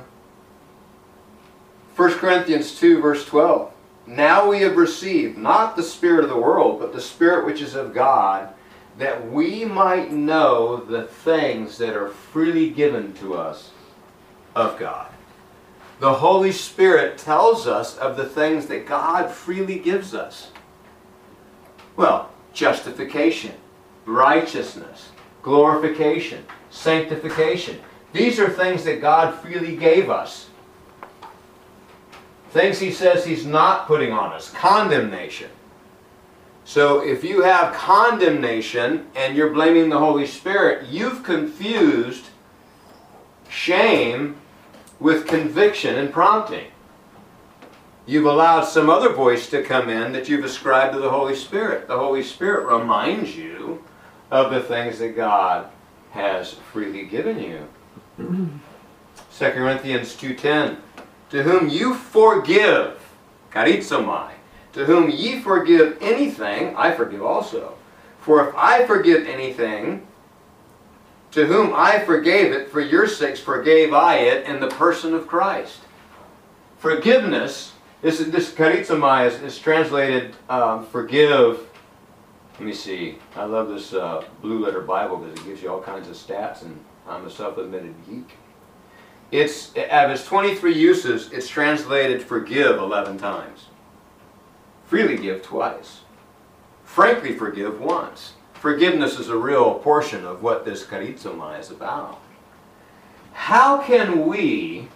1 1.96 2.12
Corinthians 2.18 2.78
2, 2.78 3.00
verse 3.00 3.24
12. 3.24 3.72
Now 4.06 4.50
we 4.50 4.60
have 4.60 4.76
received 4.76 5.38
not 5.38 5.76
the 5.76 5.82
Spirit 5.82 6.24
of 6.24 6.30
the 6.30 6.36
world, 6.36 6.78
but 6.78 6.92
the 6.92 7.00
Spirit 7.00 7.46
which 7.46 7.62
is 7.62 7.74
of 7.74 7.94
God, 7.94 8.50
that 8.98 9.30
we 9.30 9.64
might 9.64 10.12
know 10.12 10.76
the 10.76 11.04
things 11.04 11.78
that 11.78 11.96
are 11.96 12.08
freely 12.08 12.68
given 12.68 13.14
to 13.14 13.34
us 13.34 13.70
of 14.54 14.78
God. 14.78 15.10
The 15.98 16.12
Holy 16.12 16.52
Spirit 16.52 17.16
tells 17.16 17.66
us 17.66 17.96
of 17.96 18.18
the 18.18 18.26
things 18.26 18.66
that 18.66 18.86
God 18.86 19.30
freely 19.30 19.78
gives 19.78 20.14
us. 20.14 20.50
Well, 21.96 22.30
justification, 22.52 23.54
righteousness, 24.04 25.08
glorification, 25.42 26.44
sanctification. 26.68 27.80
These 28.12 28.38
are 28.38 28.50
things 28.50 28.84
that 28.84 29.00
God 29.00 29.34
freely 29.40 29.76
gave 29.76 30.10
us. 30.10 30.50
Things 32.56 32.78
He 32.78 32.90
says 32.90 33.26
He's 33.26 33.44
not 33.44 33.86
putting 33.86 34.12
on 34.12 34.32
us. 34.32 34.50
Condemnation. 34.50 35.50
So 36.64 37.00
if 37.00 37.22
you 37.22 37.42
have 37.42 37.74
condemnation 37.74 39.08
and 39.14 39.36
you're 39.36 39.52
blaming 39.52 39.90
the 39.90 39.98
Holy 39.98 40.26
Spirit, 40.26 40.88
you've 40.88 41.22
confused 41.22 42.30
shame 43.50 44.36
with 44.98 45.26
conviction 45.26 45.96
and 45.96 46.10
prompting. 46.10 46.68
You've 48.06 48.24
allowed 48.24 48.62
some 48.62 48.88
other 48.88 49.12
voice 49.12 49.50
to 49.50 49.62
come 49.62 49.90
in 49.90 50.12
that 50.12 50.30
you've 50.30 50.44
ascribed 50.44 50.94
to 50.94 50.98
the 51.00 51.10
Holy 51.10 51.36
Spirit. 51.36 51.86
The 51.86 51.98
Holy 51.98 52.22
Spirit 52.22 52.74
reminds 52.74 53.36
you 53.36 53.84
of 54.30 54.50
the 54.50 54.60
things 54.60 54.98
that 55.00 55.14
God 55.14 55.68
has 56.12 56.54
freely 56.54 57.04
given 57.04 57.38
you. 57.38 57.68
2 58.16 59.50
Corinthians 59.50 60.16
2.10 60.16 60.78
To 61.30 61.42
whom 61.42 61.68
you 61.68 61.94
forgive, 61.94 63.00
charizomai, 63.52 64.32
to 64.74 64.84
whom 64.84 65.10
ye 65.10 65.40
forgive 65.40 65.98
anything, 66.00 66.76
I 66.76 66.92
forgive 66.92 67.22
also. 67.22 67.76
For 68.20 68.48
if 68.48 68.54
I 68.54 68.86
forgive 68.86 69.26
anything, 69.26 70.06
to 71.32 71.46
whom 71.46 71.72
I 71.74 71.98
forgave 71.98 72.52
it, 72.52 72.70
for 72.70 72.80
your 72.80 73.06
sakes 73.06 73.40
forgave 73.40 73.92
I 73.92 74.18
it 74.18 74.46
in 74.46 74.60
the 74.60 74.68
person 74.68 75.14
of 75.14 75.26
Christ. 75.26 75.80
Forgiveness, 76.78 77.72
this, 78.02 78.18
this 78.20 78.52
charizomai 78.52 79.26
is, 79.26 79.42
is 79.42 79.58
translated 79.58 80.36
um, 80.48 80.86
forgive. 80.86 81.68
Let 82.54 82.62
me 82.62 82.72
see. 82.72 83.18
I 83.34 83.44
love 83.44 83.68
this 83.68 83.92
uh, 83.92 84.24
blue 84.40 84.64
letter 84.64 84.80
Bible 84.80 85.18
because 85.18 85.38
it 85.38 85.44
gives 85.44 85.62
you 85.62 85.70
all 85.70 85.82
kinds 85.82 86.08
of 86.08 86.14
stats, 86.14 86.62
and 86.62 86.78
I'm 87.06 87.26
a 87.26 87.30
self-admitted 87.30 87.94
geek. 88.08 88.30
It's 89.32 89.70
of 89.70 90.10
its 90.10 90.24
23 90.24 90.72
uses, 90.72 91.32
it's 91.32 91.48
translated 91.48 92.22
forgive 92.22 92.78
11 92.78 93.18
times. 93.18 93.66
Freely 94.84 95.16
give 95.16 95.42
twice. 95.42 96.02
Frankly 96.84 97.34
forgive 97.34 97.80
once. 97.80 98.34
Forgiveness 98.54 99.18
is 99.18 99.28
a 99.28 99.36
real 99.36 99.74
portion 99.74 100.24
of 100.24 100.42
what 100.42 100.64
this 100.64 100.84
charizomai 100.84 101.58
is 101.58 101.70
about. 101.70 102.20
How 103.32 103.82
can 103.82 104.26
we, 104.26 104.88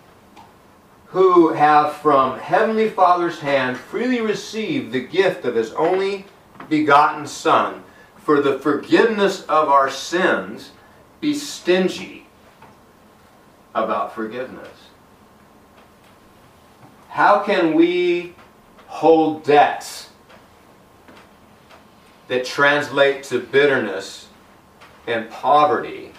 who 1.06 1.52
have 1.52 1.94
from 1.96 2.38
Heavenly 2.38 2.88
Father's 2.88 3.40
hand 3.40 3.76
freely 3.76 4.20
received 4.20 4.92
the 4.92 5.00
gift 5.00 5.44
of 5.44 5.56
His 5.56 5.72
only 5.72 6.24
begotten 6.68 7.26
Son 7.26 7.82
for 8.16 8.40
the 8.40 8.60
forgiveness 8.60 9.42
of 9.42 9.68
our 9.68 9.90
sins, 9.90 10.70
be 11.20 11.34
stingy 11.34 12.19
about 13.74 14.14
forgiveness? 14.14 14.68
How 17.08 17.40
can 17.42 17.74
we 17.74 18.34
hold 18.86 19.44
debts 19.44 20.10
that 22.28 22.44
translate 22.44 23.24
to 23.24 23.40
bitterness 23.40 24.28
and 25.06 25.28
poverty 25.30 26.12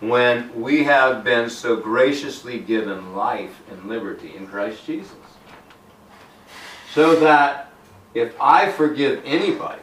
when 0.00 0.60
we 0.60 0.84
have 0.84 1.24
been 1.24 1.48
so 1.48 1.76
graciously 1.76 2.58
given 2.58 3.14
life 3.14 3.60
and 3.70 3.88
liberty 3.88 4.36
in 4.36 4.46
Christ 4.46 4.84
Jesus? 4.86 5.12
So 6.92 7.18
that 7.20 7.72
if 8.14 8.34
I 8.40 8.70
forgive 8.72 9.22
anybody, 9.24 9.82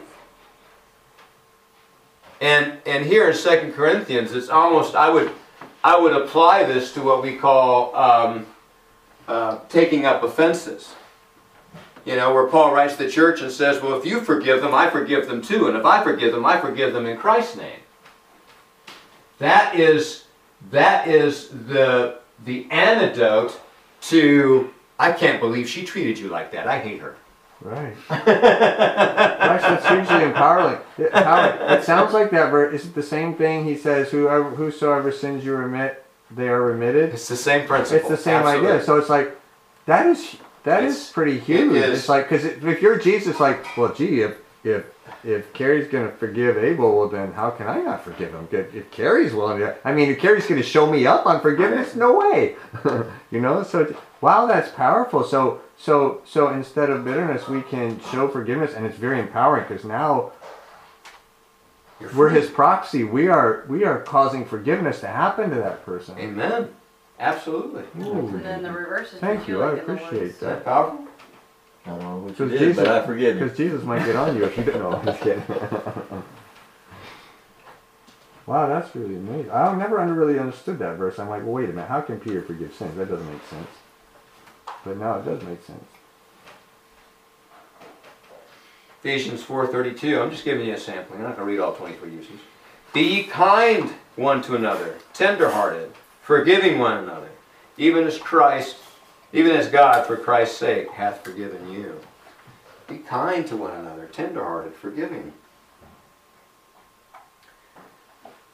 and 2.40 2.78
and 2.86 3.04
here 3.04 3.28
in 3.28 3.34
Second 3.36 3.72
Corinthians, 3.72 4.32
it's 4.32 4.48
almost 4.48 4.94
I 4.94 5.08
would 5.08 5.32
I 5.82 5.98
would 5.98 6.14
apply 6.14 6.64
this 6.64 6.92
to 6.94 7.02
what 7.02 7.22
we 7.22 7.36
call 7.36 7.94
um, 7.94 8.46
uh, 9.26 9.58
taking 9.68 10.06
up 10.06 10.22
offenses. 10.22 10.94
You 12.04 12.16
know, 12.16 12.32
where 12.32 12.46
Paul 12.46 12.72
writes 12.72 12.96
to 12.96 13.04
the 13.04 13.10
church 13.10 13.42
and 13.42 13.50
says, 13.50 13.82
"Well, 13.82 13.98
if 13.98 14.06
you 14.06 14.20
forgive 14.20 14.62
them, 14.62 14.74
I 14.74 14.88
forgive 14.88 15.28
them 15.28 15.42
too, 15.42 15.68
and 15.68 15.76
if 15.76 15.84
I 15.84 16.02
forgive 16.02 16.32
them, 16.32 16.46
I 16.46 16.58
forgive 16.60 16.92
them 16.92 17.06
in 17.06 17.16
Christ's 17.16 17.56
name." 17.56 17.80
That 19.38 19.74
is 19.74 20.24
that 20.70 21.06
is 21.06 21.48
the 21.48 22.18
the 22.44 22.66
antidote 22.70 23.60
to 24.02 24.72
I 24.98 25.12
can't 25.12 25.40
believe 25.40 25.68
she 25.68 25.84
treated 25.84 26.18
you 26.18 26.28
like 26.28 26.50
that. 26.52 26.66
I 26.66 26.78
hate 26.78 27.00
her. 27.00 27.16
Right. 27.62 27.94
Gosh, 28.08 29.62
that's 29.62 29.86
hugely 29.88 30.24
empowering. 30.24 30.78
It, 30.98 31.10
it 31.12 31.84
sounds 31.84 32.12
like 32.12 32.30
that 32.30 32.50
verse. 32.50 32.80
Is 32.80 32.86
it 32.86 32.94
the 32.94 33.02
same 33.02 33.34
thing? 33.34 33.64
He 33.64 33.76
says, 33.76 34.10
"Whoever, 34.10 34.50
whosoever 34.50 35.10
sins 35.12 35.44
you 35.44 35.54
remit, 35.56 36.04
they 36.30 36.48
are 36.48 36.62
remitted." 36.62 37.10
It's 37.14 37.28
the 37.28 37.36
same 37.36 37.66
principle. 37.66 37.98
It's 38.00 38.08
the 38.08 38.16
same 38.16 38.36
Absolutely. 38.36 38.70
idea. 38.72 38.84
So 38.84 38.96
it's 38.98 39.08
like 39.08 39.36
that 39.86 40.06
is 40.06 40.36
That 40.64 40.84
is 40.84 40.94
It's- 40.96 41.12
pretty 41.12 41.38
huge. 41.38 41.72
is. 41.72 42.00
It's 42.00 42.08
like 42.08 42.28
because 42.28 42.44
if 42.44 42.82
you're 42.82 42.98
Jesus, 42.98 43.40
like, 43.40 43.64
well, 43.76 43.92
gee, 43.94 44.20
if 44.22 44.36
if 44.64 44.84
if 45.24 45.52
Carrie's 45.52 45.88
gonna 45.88 46.10
forgive 46.10 46.58
Abel, 46.58 46.98
well, 46.98 47.08
then 47.08 47.32
how 47.32 47.50
can 47.50 47.66
I 47.66 47.80
not 47.80 48.04
forgive 48.04 48.32
him? 48.32 48.46
If, 48.52 48.74
if 48.74 48.90
Carrie's 48.90 49.32
willing 49.32 49.60
to, 49.60 49.74
I 49.84 49.92
mean, 49.92 50.10
if 50.10 50.18
Carrie's 50.18 50.46
gonna 50.46 50.62
show 50.62 50.86
me 50.90 51.06
up 51.06 51.26
on 51.26 51.40
forgiveness, 51.40 51.94
no 51.94 52.18
way. 52.18 52.56
you 53.30 53.40
know, 53.40 53.62
so 53.62 53.94
wow, 54.20 54.46
that's 54.46 54.70
powerful. 54.70 55.24
So 55.24 55.60
so 55.78 56.22
so 56.24 56.48
instead 56.48 56.90
of 56.90 57.04
bitterness, 57.04 57.48
we 57.48 57.62
can 57.62 58.00
show 58.10 58.28
forgiveness, 58.28 58.74
and 58.74 58.84
it's 58.84 58.98
very 58.98 59.20
empowering 59.20 59.64
because 59.68 59.84
now 59.84 60.32
we're. 62.14 62.30
His 62.30 62.50
proxy. 62.50 63.04
We 63.04 63.28
are 63.28 63.64
we 63.68 63.84
are 63.84 64.00
causing 64.00 64.44
forgiveness 64.44 65.00
to 65.00 65.06
happen 65.08 65.50
to 65.50 65.56
that 65.56 65.84
person. 65.84 66.18
Amen. 66.18 66.68
Absolutely. 67.20 67.82
Ooh. 68.04 68.28
And 68.28 68.44
then 68.44 68.62
the 68.62 68.70
reverse 68.70 69.12
is 69.12 69.20
Thank 69.20 69.48
you. 69.48 69.62
I 69.62 69.70
like 69.72 69.82
in 69.84 69.90
appreciate 69.90 70.12
Is 70.14 70.20
woods. 70.20 70.38
that 70.40 70.64
powerful? 70.64 71.04
I 71.84 71.90
don't 71.90 72.00
know 72.00 72.16
what 72.18 72.38
you 72.38 72.48
did, 72.48 72.58
Jesus- 72.58 72.76
but 72.76 72.88
I 72.88 73.04
forgive 73.06 73.36
you. 73.36 73.42
Because 73.42 73.56
Jesus 73.56 73.82
might 73.82 74.04
get 74.04 74.14
on 74.14 74.36
you 74.36 74.44
if 74.44 74.56
you 74.56 74.64
didn't 74.64 74.82
know. 74.82 74.92
I'm 74.94 75.04
just 75.04 75.20
kidding. 75.20 75.42
wow, 78.46 78.68
that's 78.68 78.94
really 78.94 79.16
amazing. 79.16 79.50
I 79.50 79.74
never 79.76 79.96
really 79.96 80.38
understood 80.38 80.78
that 80.78 80.96
verse. 80.96 81.18
I'm 81.18 81.28
like, 81.28 81.42
well, 81.42 81.54
wait 81.54 81.70
a 81.70 81.72
minute. 81.72 81.88
How 81.88 82.00
can 82.02 82.20
Peter 82.20 82.42
forgive 82.42 82.72
sins? 82.74 82.96
That 82.96 83.08
doesn't 83.08 83.30
make 83.32 83.44
sense. 83.46 83.68
But 84.84 84.98
now 84.98 85.18
it 85.18 85.24
does 85.24 85.42
make 85.42 85.62
sense. 85.64 85.84
Ephesians 89.00 89.42
4.32, 89.42 90.20
I'm 90.20 90.30
just 90.30 90.44
giving 90.44 90.66
you 90.66 90.74
a 90.74 90.78
sampling. 90.78 91.20
I'm 91.20 91.26
not 91.26 91.36
going 91.36 91.46
to 91.46 91.52
read 91.52 91.60
all 91.60 91.74
23 91.74 92.10
uses. 92.10 92.40
Be 92.92 93.24
kind 93.24 93.90
one 94.16 94.42
to 94.42 94.56
another, 94.56 94.96
tenderhearted, 95.12 95.92
forgiving 96.22 96.78
one 96.78 96.96
another, 96.96 97.28
even 97.76 98.04
as 98.04 98.18
Christ, 98.18 98.76
even 99.32 99.52
as 99.52 99.68
God 99.68 100.06
for 100.06 100.16
Christ's 100.16 100.56
sake 100.56 100.90
hath 100.90 101.22
forgiven 101.22 101.70
you. 101.70 102.00
Be 102.88 102.98
kind 102.98 103.46
to 103.46 103.56
one 103.56 103.74
another, 103.74 104.06
tenderhearted, 104.06 104.74
forgiving. 104.74 105.32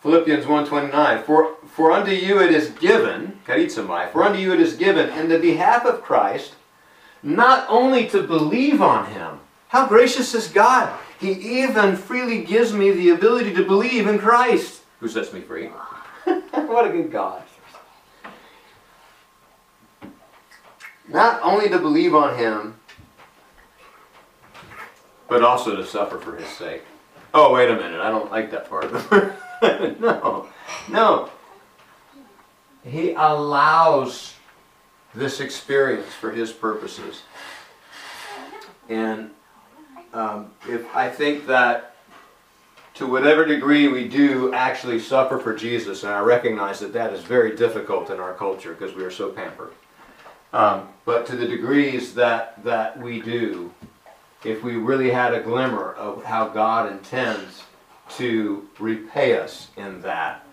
Philippians 0.04 0.44
1.29, 0.44 1.24
for, 1.24 1.56
for 1.66 1.90
unto 1.90 2.10
you 2.10 2.38
it 2.38 2.50
is 2.50 2.68
given, 2.72 3.40
for 3.46 4.22
unto 4.22 4.38
you 4.38 4.52
it 4.52 4.60
is 4.60 4.76
given 4.76 5.08
in 5.18 5.30
the 5.30 5.38
behalf 5.38 5.86
of 5.86 6.02
Christ, 6.02 6.56
not 7.22 7.64
only 7.70 8.06
to 8.08 8.22
believe 8.22 8.82
on 8.82 9.10
him. 9.10 9.40
How 9.68 9.86
gracious 9.86 10.34
is 10.34 10.48
God! 10.48 10.94
He 11.18 11.62
even 11.62 11.96
freely 11.96 12.44
gives 12.44 12.74
me 12.74 12.90
the 12.90 13.08
ability 13.08 13.54
to 13.54 13.64
believe 13.64 14.06
in 14.06 14.18
Christ, 14.18 14.82
who 15.00 15.08
sets 15.08 15.32
me 15.32 15.40
free. 15.40 15.68
what 16.52 16.86
a 16.86 16.90
good 16.90 17.10
God. 17.10 17.42
Not 21.08 21.40
only 21.42 21.70
to 21.70 21.78
believe 21.78 22.14
on 22.14 22.36
him, 22.36 22.78
but 25.30 25.42
also 25.42 25.74
to 25.74 25.86
suffer 25.86 26.18
for 26.18 26.36
his 26.36 26.48
sake. 26.48 26.82
Oh, 27.32 27.54
wait 27.54 27.70
a 27.70 27.74
minute, 27.74 28.00
I 28.00 28.10
don't 28.10 28.30
like 28.30 28.50
that 28.50 28.68
part. 28.68 28.92
no, 30.00 30.48
no. 30.88 31.30
He 32.84 33.12
allows 33.12 34.34
this 35.14 35.40
experience 35.40 36.12
for 36.12 36.30
his 36.30 36.52
purposes. 36.52 37.22
And 38.88 39.30
um, 40.12 40.50
if 40.68 40.94
I 40.94 41.08
think 41.08 41.46
that 41.46 41.96
to 42.94 43.06
whatever 43.06 43.44
degree 43.44 43.88
we 43.88 44.06
do 44.06 44.52
actually 44.52 45.00
suffer 45.00 45.38
for 45.38 45.54
Jesus, 45.54 46.04
and 46.04 46.12
I 46.12 46.20
recognize 46.20 46.78
that 46.80 46.92
that 46.92 47.12
is 47.12 47.24
very 47.24 47.56
difficult 47.56 48.10
in 48.10 48.20
our 48.20 48.34
culture 48.34 48.74
because 48.74 48.94
we 48.94 49.02
are 49.02 49.10
so 49.10 49.30
pampered. 49.30 49.72
Um, 50.52 50.88
but 51.04 51.26
to 51.26 51.36
the 51.36 51.48
degrees 51.48 52.14
that 52.14 52.62
that 52.64 53.00
we 53.00 53.20
do, 53.20 53.72
if 54.44 54.62
we 54.62 54.76
really 54.76 55.10
had 55.10 55.34
a 55.34 55.40
glimmer 55.40 55.92
of 55.94 56.22
how 56.24 56.48
God 56.48 56.92
intends 56.92 57.64
to 58.10 58.68
repay 58.78 59.38
us 59.38 59.68
in 59.76 60.00
that, 60.02 60.46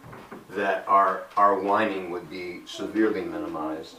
that 0.52 0.86
our 0.88 1.24
our 1.38 1.60
whining 1.60 2.10
would 2.12 2.30
be 2.30 2.62
severely 2.66 3.22
minimized. 3.22 3.98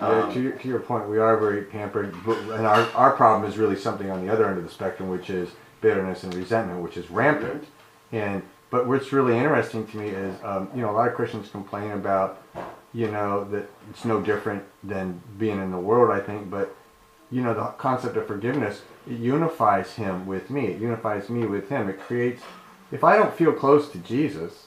Yeah, 0.00 0.06
Um, 0.06 0.32
to, 0.32 0.40
your, 0.40 0.52
to 0.52 0.68
your 0.68 0.80
point, 0.80 1.08
we 1.08 1.18
are 1.18 1.36
very 1.36 1.62
pampered, 1.62 2.14
but, 2.24 2.38
and 2.38 2.66
our, 2.66 2.88
our 2.94 3.12
problem 3.12 3.50
is 3.50 3.58
really 3.58 3.76
something 3.76 4.10
on 4.10 4.24
the 4.26 4.32
other 4.32 4.46
end 4.48 4.58
of 4.58 4.64
the 4.64 4.70
spectrum, 4.70 5.10
which 5.10 5.28
is 5.30 5.50
bitterness 5.80 6.22
and 6.24 6.34
resentment, 6.34 6.80
which 6.82 6.96
is 6.96 7.10
rampant. 7.10 7.64
And 8.12 8.42
but 8.70 8.86
what's 8.86 9.12
really 9.12 9.36
interesting 9.36 9.86
to 9.88 9.96
me 9.96 10.08
is, 10.08 10.34
um, 10.44 10.70
you 10.74 10.80
know, 10.82 10.90
a 10.90 10.92
lot 10.92 11.08
of 11.08 11.14
Christians 11.14 11.48
complain 11.50 11.90
about, 11.92 12.40
you 12.92 13.10
know, 13.10 13.44
that 13.50 13.68
it's 13.90 14.04
no 14.04 14.20
different 14.20 14.62
than 14.84 15.20
being 15.38 15.60
in 15.60 15.70
the 15.70 15.78
world. 15.78 16.10
I 16.10 16.24
think, 16.24 16.50
but 16.50 16.74
you 17.30 17.42
know, 17.42 17.54
the 17.54 17.66
concept 17.78 18.16
of 18.16 18.26
forgiveness 18.26 18.82
it 19.06 19.18
unifies 19.18 19.94
him 19.94 20.26
with 20.26 20.50
me. 20.50 20.66
It 20.66 20.80
unifies 20.80 21.28
me 21.28 21.46
with 21.46 21.68
him. 21.68 21.88
It 21.88 22.00
creates. 22.00 22.42
If 22.92 23.04
I 23.04 23.16
don't 23.16 23.34
feel 23.34 23.52
close 23.52 23.88
to 23.92 23.98
Jesus, 23.98 24.66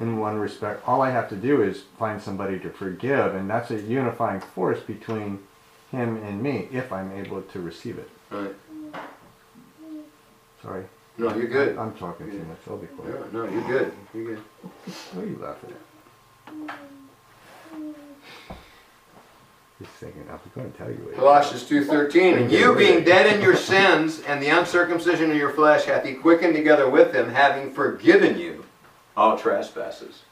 in 0.00 0.18
one 0.18 0.38
respect, 0.38 0.86
all 0.86 1.02
I 1.02 1.10
have 1.10 1.28
to 1.30 1.36
do 1.36 1.62
is 1.62 1.82
find 1.98 2.20
somebody 2.22 2.58
to 2.60 2.70
forgive, 2.70 3.34
and 3.34 3.50
that's 3.50 3.70
a 3.70 3.80
unifying 3.80 4.40
force 4.40 4.80
between 4.80 5.40
him 5.90 6.22
and 6.22 6.42
me 6.42 6.68
if 6.72 6.92
I'm 6.92 7.12
able 7.12 7.42
to 7.42 7.60
receive 7.60 7.98
it. 7.98 8.10
Right. 8.30 8.54
Sorry. 10.62 10.84
No, 11.16 11.34
you're 11.34 11.48
good. 11.48 11.76
I'm 11.76 11.94
talking 11.94 12.30
too 12.30 12.44
much. 12.44 12.58
I'll 12.68 12.76
be 12.76 12.86
quiet. 12.86 13.32
No, 13.32 13.46
no, 13.46 13.52
you're 13.52 13.66
good. 13.66 13.92
You're 14.14 14.36
good. 14.36 14.44
What 15.12 15.24
are 15.24 15.28
you 15.28 15.38
laughing 15.40 15.70
at? 15.70 16.97
Just 19.78 19.92
thinking, 19.92 20.26
I 20.28 20.32
was 20.32 20.40
going 20.56 20.72
to 20.72 20.76
tell 20.76 20.90
you. 20.90 21.12
Colossians 21.14 21.62
2.13, 21.62 22.42
And 22.42 22.50
you 22.50 22.74
being 22.74 23.04
dead 23.04 23.32
in 23.32 23.40
your 23.40 23.54
sins 23.54 24.22
and 24.22 24.42
the 24.42 24.48
uncircumcision 24.48 25.30
of 25.30 25.36
your 25.36 25.52
flesh 25.52 25.84
hath 25.84 26.04
he 26.04 26.14
quickened 26.14 26.56
together 26.56 26.90
with 26.90 27.14
him, 27.14 27.28
having 27.28 27.72
forgiven 27.72 28.36
you 28.36 28.64
all 29.16 29.38
trespasses. 29.38 30.22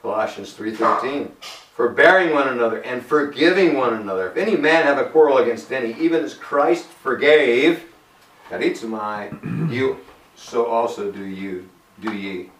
Colossians 0.00 0.54
3.13, 0.54 1.32
Forbearing 1.74 2.32
one 2.32 2.48
another 2.48 2.80
and 2.80 3.04
forgiving 3.04 3.76
one 3.76 3.92
another. 3.92 4.30
If 4.30 4.38
any 4.38 4.56
man 4.56 4.84
have 4.84 4.96
a 4.96 5.10
quarrel 5.10 5.38
against 5.38 5.70
any, 5.70 5.92
even 6.00 6.24
as 6.24 6.32
Christ 6.32 6.86
forgave, 6.86 7.84
charizomai, 8.48 9.70
you, 9.70 9.98
so 10.34 10.64
also 10.64 11.12
do 11.12 11.24
you, 11.24 11.68
do 12.00 12.14
ye. 12.14 12.50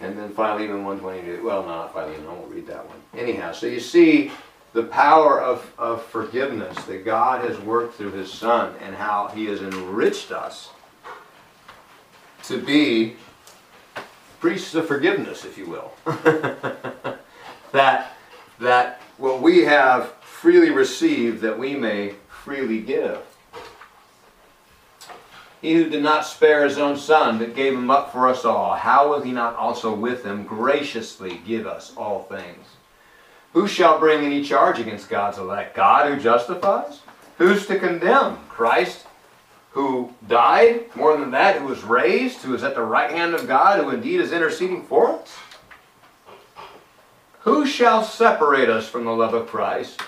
And 0.00 0.16
then 0.16 0.30
Philemon 0.30 0.84
122, 0.84 1.44
well, 1.44 1.62
no, 1.62 1.68
not 1.68 1.92
Philemon, 1.92 2.26
I 2.26 2.32
won't 2.32 2.50
read 2.50 2.66
that 2.68 2.86
one. 2.86 2.96
Anyhow, 3.14 3.52
so 3.52 3.66
you 3.66 3.80
see 3.80 4.30
the 4.72 4.84
power 4.84 5.40
of, 5.40 5.72
of 5.78 6.04
forgiveness 6.04 6.76
that 6.84 7.04
God 7.04 7.48
has 7.48 7.58
worked 7.58 7.94
through 7.94 8.12
His 8.12 8.32
Son 8.32 8.74
and 8.82 8.94
how 8.94 9.28
He 9.28 9.46
has 9.46 9.60
enriched 9.62 10.30
us 10.30 10.70
to 12.44 12.60
be 12.60 13.16
priests 14.40 14.74
of 14.74 14.86
forgiveness, 14.86 15.44
if 15.44 15.58
you 15.58 15.66
will. 15.66 15.92
that, 17.72 18.12
that 18.60 19.02
what 19.16 19.42
we 19.42 19.64
have 19.64 20.12
freely 20.22 20.70
received, 20.70 21.40
that 21.40 21.58
we 21.58 21.74
may 21.74 22.14
freely 22.28 22.80
give. 22.80 23.20
He 25.60 25.74
who 25.74 25.90
did 25.90 26.04
not 26.04 26.24
spare 26.24 26.64
his 26.64 26.78
own 26.78 26.96
son, 26.96 27.38
but 27.38 27.56
gave 27.56 27.74
him 27.74 27.90
up 27.90 28.12
for 28.12 28.28
us 28.28 28.44
all, 28.44 28.74
how 28.74 29.10
will 29.10 29.20
he 29.20 29.32
not 29.32 29.56
also 29.56 29.92
with 29.92 30.24
him 30.24 30.44
graciously 30.44 31.40
give 31.44 31.66
us 31.66 31.92
all 31.96 32.22
things? 32.24 32.64
Who 33.52 33.66
shall 33.66 33.98
bring 33.98 34.24
any 34.24 34.44
charge 34.44 34.78
against 34.78 35.08
God's 35.08 35.38
elect? 35.38 35.74
God 35.74 36.12
who 36.12 36.20
justifies? 36.20 37.00
Who's 37.38 37.66
to 37.66 37.78
condemn? 37.78 38.36
Christ 38.48 39.06
who 39.70 40.12
died, 40.26 40.94
more 40.96 41.16
than 41.16 41.30
that, 41.30 41.56
who 41.56 41.66
was 41.66 41.84
raised, 41.84 42.38
who 42.38 42.54
is 42.54 42.64
at 42.64 42.74
the 42.74 42.82
right 42.82 43.10
hand 43.10 43.34
of 43.34 43.46
God, 43.46 43.78
who 43.78 43.90
indeed 43.90 44.20
is 44.20 44.32
interceding 44.32 44.82
for 44.82 45.10
us? 45.10 45.36
Who 47.40 47.64
shall 47.64 48.02
separate 48.02 48.68
us 48.68 48.88
from 48.88 49.04
the 49.04 49.12
love 49.12 49.34
of 49.34 49.46
Christ? 49.46 50.02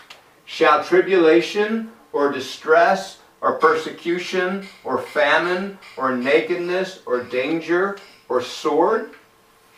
Shall 0.44 0.82
tribulation 0.82 1.92
or 2.12 2.32
distress 2.32 3.18
or 3.40 3.58
persecution 3.58 4.66
or 4.82 4.98
famine 4.98 5.78
or 5.96 6.16
nakedness 6.16 7.02
or 7.06 7.22
danger 7.22 7.96
or 8.28 8.42
sword? 8.42 9.12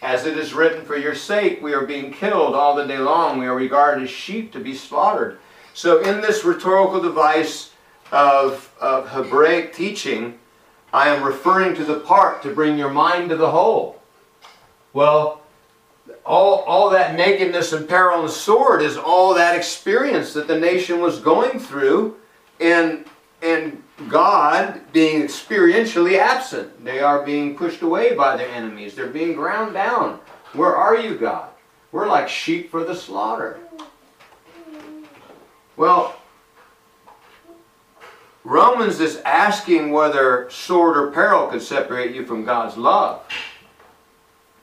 As 0.03 0.26
it 0.26 0.36
is 0.36 0.53
written, 0.53 0.84
For 0.84 0.96
your 0.96 1.14
sake 1.14 1.62
we 1.62 1.72
are 1.72 1.86
being 1.86 2.12
killed 2.12 2.57
all 2.57 2.74
the 2.74 2.86
day 2.86 2.98
long. 2.98 3.38
We 3.38 3.46
are 3.46 3.55
regarded 3.55 4.03
as 4.03 4.11
sheep 4.11 4.53
to 4.53 4.61
be 4.61 4.74
slaughtered. 4.74 5.38
So, 5.74 6.03
in 6.03 6.20
this 6.20 6.44
rhetorical 6.44 7.00
device 7.00 7.70
of, 8.11 8.70
of 8.80 9.09
Hebraic 9.09 9.72
teaching, 9.72 10.38
I 10.92 11.09
am 11.09 11.22
referring 11.22 11.74
to 11.76 11.84
the 11.84 12.00
part 12.00 12.42
to 12.42 12.55
bring 12.55 12.76
your 12.76 12.90
mind 12.90 13.30
to 13.30 13.36
the 13.36 13.50
whole. 13.50 14.03
Well, 14.92 15.40
all, 16.26 16.61
all 16.64 16.90
that 16.90 17.16
nakedness 17.16 17.72
and 17.72 17.88
peril 17.88 18.20
and 18.20 18.30
sword 18.30 18.82
is 18.82 18.96
all 18.96 19.34
that 19.34 19.57
experience 19.57 20.34
that 20.34 20.48
the 20.48 20.59
nation 20.59 21.00
was 21.00 21.20
going 21.20 21.59
through, 21.59 22.16
and, 22.61 23.07
and 23.40 23.82
God 24.09 24.80
being 24.92 25.22
experientially 25.22 26.18
absent. 26.18 26.84
They 26.84 27.00
are 27.00 27.24
being 27.24 27.57
pushed 27.57 27.82
away 27.82 28.14
by 28.14 28.36
their 28.36 28.48
enemies, 28.48 28.94
they're 28.94 29.07
being 29.07 29.34
ground 29.34 29.74
down. 29.74 30.20
Where 30.53 30.76
are 30.76 30.96
you, 30.96 31.16
God? 31.16 31.48
We're 31.90 32.09
like 32.09 32.28
sheep 32.28 32.70
for 32.70 32.84
the 32.84 32.94
slaughter. 32.94 33.59
Well, 35.76 36.16
Romans 38.44 39.00
is 39.00 39.18
asking 39.24 39.92
whether 39.92 40.50
sword 40.50 40.96
or 40.96 41.11
peril 41.11 41.46
could 41.46 41.62
separate 41.62 42.14
you 42.14 42.26
from 42.26 42.44
God's 42.44 42.76
love. 42.76 43.22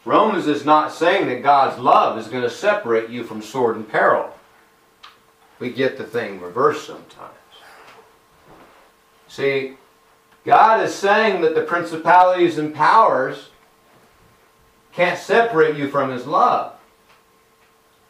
Romans 0.05 0.47
is 0.47 0.65
not 0.65 0.91
saying 0.91 1.27
that 1.27 1.43
God's 1.43 1.79
love 1.79 2.17
is 2.17 2.27
going 2.27 2.43
to 2.43 2.49
separate 2.49 3.09
you 3.09 3.23
from 3.23 3.41
sword 3.41 3.75
and 3.75 3.87
peril. 3.87 4.33
We 5.59 5.71
get 5.71 5.97
the 5.97 6.03
thing 6.03 6.41
reversed 6.41 6.87
sometimes. 6.87 7.38
See, 9.29 9.77
God 10.43 10.83
is 10.83 10.93
saying 10.93 11.41
that 11.41 11.55
the 11.55 11.61
principalities 11.61 12.57
and 12.57 12.73
powers 12.73 13.49
can't 14.91 15.19
separate 15.19 15.77
you 15.77 15.87
from 15.87 16.11
His 16.11 16.25
love. 16.25 16.73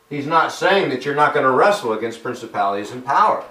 He's 0.10 0.26
not 0.26 0.52
saying 0.52 0.90
that 0.90 1.06
you're 1.06 1.14
not 1.14 1.34
going 1.34 1.46
to 1.46 1.52
wrestle 1.52 1.94
against 1.94 2.24
principalities 2.24 2.92
and 2.92 3.06
powers. 3.06 3.44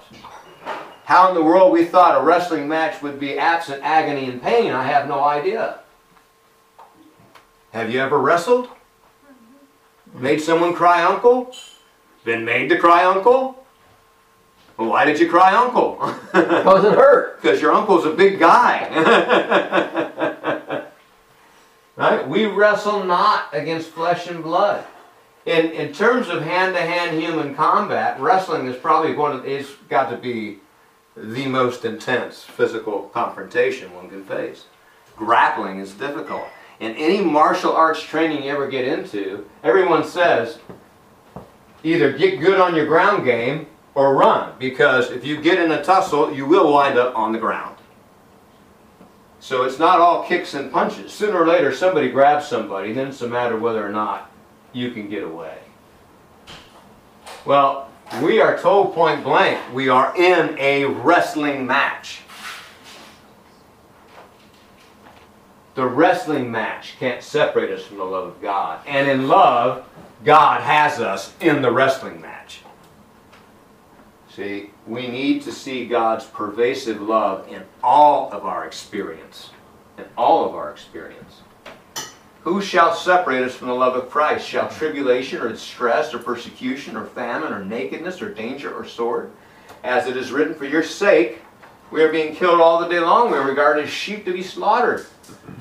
How 1.05 1.29
in 1.29 1.35
the 1.35 1.43
world 1.43 1.71
we 1.71 1.85
thought 1.85 2.19
a 2.19 2.23
wrestling 2.23 2.67
match 2.67 3.01
would 3.01 3.19
be 3.19 3.37
absent 3.37 3.81
agony 3.83 4.29
and 4.29 4.41
pain, 4.41 4.71
I 4.71 4.83
have 4.83 5.07
no 5.07 5.23
idea. 5.23 5.79
Have 7.71 7.91
you 7.91 7.99
ever 7.99 8.19
wrestled? 8.19 8.67
Mm-hmm. 8.67 10.21
Made 10.21 10.41
someone 10.41 10.73
cry 10.73 11.03
uncle? 11.03 11.55
Been 12.25 12.43
made 12.43 12.69
to 12.69 12.77
cry 12.77 13.05
uncle? 13.05 13.58
Well, 14.79 14.87
why 14.87 15.03
did 15.03 15.19
you 15.19 15.29
cry 15.29 15.53
uncle? 15.53 15.97
Because 16.31 16.85
it 16.85 16.93
hurt. 16.93 17.41
Because 17.41 17.61
your 17.61 17.73
uncle's 17.73 18.05
a 18.05 18.11
big 18.11 18.39
guy. 18.39 18.87
right? 21.97 22.27
We 22.27 22.45
wrestle 22.45 23.03
not 23.03 23.49
against 23.51 23.89
flesh 23.89 24.27
and 24.27 24.41
blood. 24.41 24.85
In, 25.45 25.71
in 25.71 25.91
terms 25.91 26.29
of 26.29 26.43
hand-to-hand 26.43 27.19
human 27.19 27.55
combat, 27.55 28.21
wrestling 28.21 28.67
is 28.67 28.77
probably 28.77 29.13
one 29.15 29.33
of 29.33 29.45
it's 29.45 29.69
got 29.89 30.09
to 30.11 30.17
be 30.17 30.59
the 31.17 31.47
most 31.47 31.83
intense 31.83 32.43
physical 32.43 33.09
confrontation 33.13 33.93
one 33.93 34.09
can 34.09 34.23
face. 34.23 34.65
Grappling 35.17 35.79
is 35.79 35.91
difficult. 35.91 36.47
In 36.79 36.95
any 36.95 37.19
martial 37.19 37.73
arts 37.73 38.01
training 38.01 38.43
you 38.43 38.51
ever 38.51 38.69
get 38.69 38.87
into, 38.87 39.45
everyone 39.61 40.05
says 40.05 40.59
either 41.83 42.17
get 42.17 42.39
good 42.39 42.61
on 42.61 42.75
your 42.75 42.85
ground 42.85 43.25
game 43.25 43.67
or 43.99 44.15
run 44.15 44.53
because 44.57 45.11
if 45.11 45.25
you 45.25 45.41
get 45.41 45.59
in 45.59 45.73
a 45.73 45.83
tussle, 45.83 46.33
you 46.33 46.45
will 46.45 46.71
wind 46.71 46.97
up 46.97 47.17
on 47.17 47.33
the 47.33 47.37
ground. 47.37 47.75
So 49.41 49.63
it's 49.63 49.77
not 49.77 49.99
all 49.99 50.23
kicks 50.23 50.53
and 50.53 50.71
punches. 50.71 51.11
Sooner 51.11 51.43
or 51.43 51.45
later, 51.45 51.73
somebody 51.73 52.09
grabs 52.09 52.47
somebody, 52.47 52.93
then 52.93 53.07
it's 53.07 53.21
a 53.21 53.27
matter 53.27 53.55
of 53.55 53.61
whether 53.61 53.85
or 53.85 53.91
not 53.91 54.31
you 54.71 54.91
can 54.91 55.09
get 55.09 55.23
away. 55.23 55.57
Well, 57.43 57.89
we 58.23 58.39
are 58.39 58.57
told 58.57 58.93
point 58.93 59.21
blank 59.21 59.59
we 59.73 59.89
are 59.89 60.15
in 60.15 60.57
a 60.57 60.85
wrestling 60.85 61.67
match. 61.67 62.21
The 65.75 65.85
wrestling 65.85 66.49
match 66.49 66.95
can't 66.99 67.21
separate 67.21 67.69
us 67.69 67.85
from 67.85 67.97
the 67.97 68.05
love 68.05 68.27
of 68.27 68.41
God. 68.41 68.79
And 68.87 69.09
in 69.09 69.27
love, 69.27 69.85
God 70.23 70.61
has 70.61 71.01
us 71.01 71.33
in 71.41 71.61
the 71.61 71.71
wrestling 71.71 72.21
match. 72.21 72.61
See, 74.39 74.69
we 74.87 75.09
need 75.09 75.41
to 75.41 75.51
see 75.51 75.85
God's 75.85 76.23
pervasive 76.23 77.01
love 77.01 77.45
in 77.49 77.61
all 77.83 78.31
of 78.31 78.45
our 78.45 78.65
experience. 78.65 79.49
In 79.97 80.05
all 80.17 80.47
of 80.47 80.55
our 80.55 80.71
experience. 80.71 81.41
Who 82.43 82.61
shall 82.61 82.95
separate 82.95 83.43
us 83.43 83.53
from 83.53 83.67
the 83.67 83.73
love 83.73 83.97
of 83.97 84.09
Christ? 84.09 84.47
Shall 84.47 84.69
tribulation 84.69 85.41
or 85.41 85.49
distress 85.49 86.13
or 86.13 86.19
persecution 86.19 86.95
or 86.95 87.05
famine 87.05 87.51
or 87.51 87.65
nakedness 87.65 88.21
or 88.21 88.33
danger 88.33 88.73
or 88.73 88.85
sword? 88.85 89.29
As 89.83 90.07
it 90.07 90.15
is 90.15 90.31
written, 90.31 90.55
for 90.55 90.63
your 90.63 90.83
sake 90.83 91.41
we 91.91 92.01
are 92.01 92.09
being 92.09 92.33
killed 92.33 92.61
all 92.61 92.79
the 92.79 92.87
day 92.87 93.01
long. 93.01 93.31
We 93.31 93.37
are 93.37 93.45
regarded 93.45 93.83
as 93.83 93.89
sheep 93.89 94.23
to 94.23 94.31
be 94.31 94.43
slaughtered. 94.43 95.05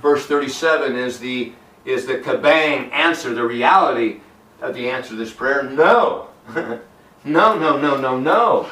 Verse 0.00 0.24
37 0.26 0.94
is 0.94 1.18
the 1.18 1.52
is 1.84 2.06
the 2.06 2.18
kabang 2.18 2.92
answer, 2.92 3.34
the 3.34 3.42
reality 3.42 4.20
of 4.60 4.72
the 4.72 4.88
answer 4.88 5.10
to 5.10 5.16
this 5.16 5.32
prayer. 5.32 5.64
No. 5.64 6.28
no, 7.24 7.58
no, 7.58 7.78
no, 7.78 7.96
no, 8.00 8.18
no. 8.18 8.68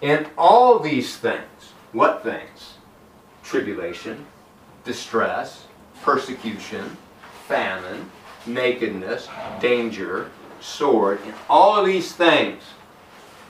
In 0.00 0.26
all 0.38 0.78
these 0.78 1.16
things, 1.16 1.72
what 1.92 2.22
things? 2.22 2.74
Tribulation, 3.42 4.26
distress, 4.84 5.66
persecution, 6.02 6.96
famine, 7.46 8.10
nakedness, 8.46 9.28
danger, 9.60 10.30
sword, 10.60 11.20
in 11.26 11.34
all 11.48 11.80
of 11.80 11.86
these 11.86 12.12
things, 12.12 12.62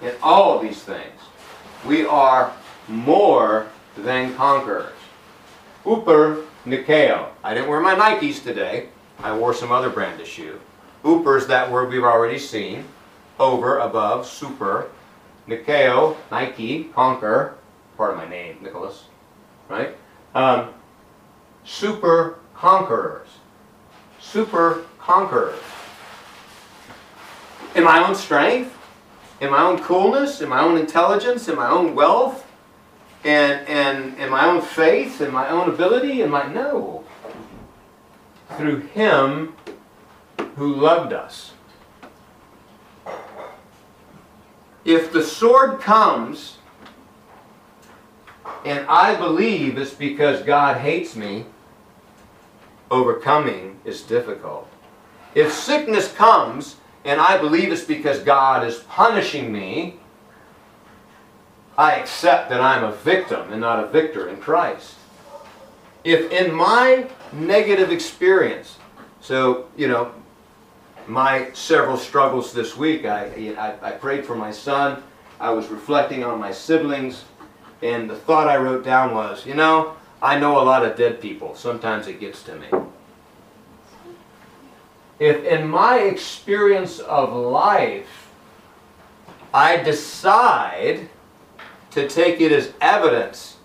in 0.03 0.13
all 0.23 0.57
of 0.57 0.63
these 0.63 0.83
things, 0.83 1.21
we 1.87 2.05
are 2.05 2.53
more 2.89 3.67
than 3.97 4.35
conquerors. 4.35 4.93
Uper 5.85 6.45
Nikeo. 6.67 7.29
I 7.43 7.55
didn't 7.55 7.69
wear 7.69 7.81
my 7.81 7.95
Nikes 7.95 8.43
today. 8.43 8.89
I 9.19 9.37
wore 9.37 9.55
some 9.55 9.73
other 9.73 9.91
brand 9.91 10.21
of 10.21 10.27
shoe. 10.27 10.61
Uper 11.05 11.39
is 11.39 11.47
that 11.47 11.71
word 11.71 11.91
we've 11.91 12.05
already 12.05 12.39
seen. 12.39 12.85
Over, 13.41 13.79
above, 13.79 14.27
super. 14.27 14.91
Nikeo, 15.49 16.17
Nike, 16.31 16.85
conquer. 16.95 17.57
Part 17.97 18.13
of 18.13 18.19
my 18.19 18.29
name, 18.29 18.59
Nicholas. 18.63 19.07
Right? 19.69 19.97
Um, 20.35 20.69
super 21.65 22.39
conquerors 22.55 23.29
super 24.21 24.85
conquerors. 24.99 25.59
In 27.75 27.85
my 27.85 28.07
own 28.07 28.15
strength, 28.15 28.77
in 29.41 29.51
my 29.51 29.63
own 29.63 29.79
coolness, 29.79 30.41
in 30.41 30.49
my 30.49 30.61
own 30.61 30.77
intelligence, 30.77 31.49
in 31.49 31.57
my 31.57 31.69
own 31.69 31.95
wealth, 31.95 32.47
and, 33.25 33.67
and 33.69 34.19
in 34.19 34.31
my 34.31 34.47
own 34.47 34.61
faith, 34.61 35.21
in 35.21 35.33
my 35.33 35.49
own 35.49 35.69
ability, 35.69 36.23
in 36.23 36.31
my 36.31 36.51
no. 36.53 37.05
Through 38.57 38.81
him 38.81 39.55
who 40.57 40.75
loved 40.75 41.13
us. 41.13 41.53
If 44.85 45.13
the 45.13 45.23
sword 45.23 45.81
comes 45.81 46.59
and 48.65 48.87
I 48.89 49.17
believe 49.17 49.79
it's 49.79 49.95
because 49.95 50.43
God 50.43 50.79
hates 50.79 51.17
me, 51.17 51.47
overcoming 52.91 53.79
is 53.85 54.03
difficult. 54.03 54.69
If 55.35 55.53
sickness 55.53 56.13
comes 56.13 56.77
and 57.05 57.21
I 57.21 57.39
believe 57.39 57.73
it's 57.73 57.85
because 57.85 58.19
God 58.21 58.67
is 58.67 58.79
punishing 58.81 59.53
me, 59.53 59.99
I 61.79 61.93
accept 61.93 62.51
that 62.51 62.61
I'm 62.61 62.85
a 62.85 62.93
victim 62.93 63.53
and 63.53 63.61
not 63.61 63.83
a 63.83 63.87
victor 63.87 64.29
in 64.29 64.37
Christ. 64.37 64.97
If 66.05 66.31
in 66.31 66.53
my 66.53 67.09
negative 67.33 67.91
experience, 67.91 68.77
so, 69.21 69.69
you 69.77 69.89
know, 69.89 70.13
my 71.11 71.51
several 71.53 71.97
struggles 71.97 72.53
this 72.53 72.77
week, 72.77 73.05
I, 73.05 73.55
I, 73.59 73.89
I 73.89 73.91
prayed 73.93 74.25
for 74.25 74.37
my 74.37 74.53
son, 74.53 75.03
I 75.41 75.51
was 75.51 75.69
reflecting 75.69 76.23
on 76.25 76.39
my 76.39 76.53
siblings, 76.53 77.25
and 77.83 78.09
the 78.09 78.15
thought 78.15 78.47
I 78.47 78.57
wrote 78.59 78.85
down 78.85 79.15
was, 79.15 79.45
you 79.45 79.55
know, 79.55 79.97
I 80.23 80.39
know 80.39 80.61
a 80.61 80.65
lot 80.65 80.85
of 80.85 80.97
dead 80.97 81.21
people. 81.21 81.55
Sometimes 81.55 82.07
it 82.07 82.21
gets 82.21 82.43
to 82.45 82.57
me. 82.57 82.67
If 85.19 85.45
in 85.45 85.69
my 85.69 85.99
experience 86.01 86.99
of 87.01 87.33
life, 87.33 88.31
I 89.53 89.79
decide 89.79 91.09
to 91.91 92.09
take 92.09 92.41
it 92.41 92.53
as 92.53 92.73
evidence 92.81 93.57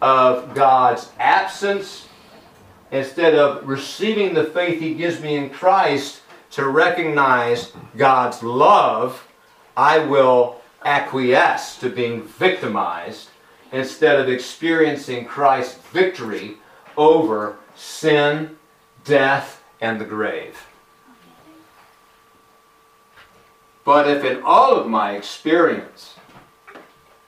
of 0.00 0.54
God's 0.54 1.10
absence 1.18 2.08
instead 2.90 3.34
of 3.34 3.66
receiving 3.68 4.34
the 4.34 4.44
faith 4.44 4.80
He 4.80 4.94
gives 4.94 5.20
me 5.20 5.36
in 5.36 5.48
Christ 5.48 6.21
to 6.52 6.68
recognize 6.68 7.72
God's 7.96 8.42
love, 8.42 9.26
I 9.76 9.98
will 9.98 10.60
acquiesce 10.84 11.76
to 11.78 11.88
being 11.88 12.22
victimized 12.22 13.28
instead 13.72 14.20
of 14.20 14.28
experiencing 14.28 15.24
Christ's 15.24 15.78
victory 15.88 16.58
over 16.96 17.56
sin, 17.74 18.56
death, 19.04 19.62
and 19.80 20.00
the 20.00 20.04
grave. 20.04 20.66
But 23.84 24.08
if 24.08 24.24
in 24.24 24.42
all 24.42 24.76
of 24.76 24.86
my 24.86 25.12
experience, 25.12 26.16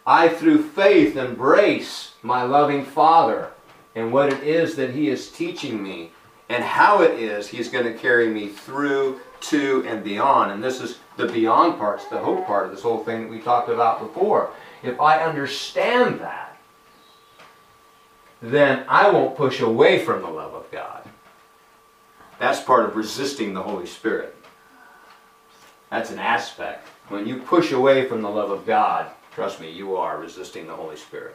I 0.06 0.28
through 0.28 0.62
faith 0.62 1.16
embrace 1.16 2.12
my 2.22 2.42
loving 2.42 2.84
Father 2.84 3.50
and 3.94 4.12
what 4.12 4.32
it 4.32 4.42
is 4.42 4.76
that 4.76 4.90
He 4.90 5.08
is 5.08 5.30
teaching 5.30 5.82
me 5.82 6.10
and 6.48 6.62
how 6.62 7.02
it 7.02 7.18
is 7.18 7.48
He's 7.48 7.68
going 7.68 7.84
to 7.84 7.94
carry 7.94 8.28
me 8.28 8.48
through, 8.48 9.20
to, 9.42 9.84
and 9.86 10.02
beyond. 10.02 10.52
And 10.52 10.62
this 10.62 10.80
is 10.80 10.98
the 11.16 11.26
beyond 11.26 11.78
parts, 11.78 12.06
the 12.06 12.18
hope 12.18 12.46
part 12.46 12.66
of 12.66 12.72
this 12.72 12.82
whole 12.82 13.04
thing 13.04 13.22
that 13.22 13.30
we 13.30 13.40
talked 13.40 13.68
about 13.68 14.00
before. 14.00 14.50
If 14.82 15.00
I 15.00 15.22
understand 15.22 16.20
that, 16.20 16.56
then 18.42 18.84
I 18.88 19.10
won't 19.10 19.36
push 19.36 19.60
away 19.60 20.04
from 20.04 20.22
the 20.22 20.28
love 20.28 20.54
of 20.54 20.70
God. 20.70 21.08
That's 22.38 22.60
part 22.60 22.84
of 22.84 22.96
resisting 22.96 23.54
the 23.54 23.62
Holy 23.62 23.86
Spirit. 23.86 24.36
That's 25.90 26.10
an 26.10 26.18
aspect. 26.18 26.88
When 27.08 27.26
you 27.26 27.36
push 27.38 27.72
away 27.72 28.06
from 28.08 28.22
the 28.22 28.30
love 28.30 28.50
of 28.50 28.66
God, 28.66 29.10
Trust 29.34 29.60
me, 29.60 29.68
you 29.68 29.96
are 29.96 30.18
resisting 30.18 30.68
the 30.68 30.74
Holy 30.74 30.96
Spirit. 30.96 31.34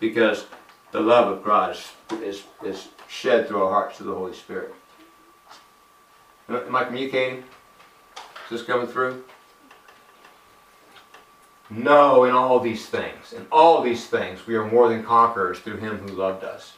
Because 0.00 0.46
the 0.92 1.00
love 1.00 1.28
of 1.28 1.44
God 1.44 1.76
is, 1.76 1.92
is, 2.22 2.44
is 2.64 2.88
shed 3.08 3.48
through 3.48 3.62
our 3.62 3.70
hearts 3.70 3.98
through 3.98 4.06
the 4.06 4.14
Holy 4.14 4.34
Spirit. 4.34 4.74
Am 6.48 6.74
I 6.74 6.84
communicating? 6.84 7.44
Is 8.44 8.50
this 8.50 8.62
coming 8.62 8.86
through? 8.86 9.22
No, 11.70 12.24
in 12.24 12.30
all 12.30 12.60
these 12.60 12.86
things, 12.86 13.34
in 13.34 13.46
all 13.52 13.82
these 13.82 14.06
things, 14.06 14.46
we 14.46 14.54
are 14.54 14.66
more 14.66 14.88
than 14.88 15.04
conquerors 15.04 15.58
through 15.58 15.76
him 15.76 15.98
who 15.98 16.14
loved 16.14 16.42
us. 16.42 16.72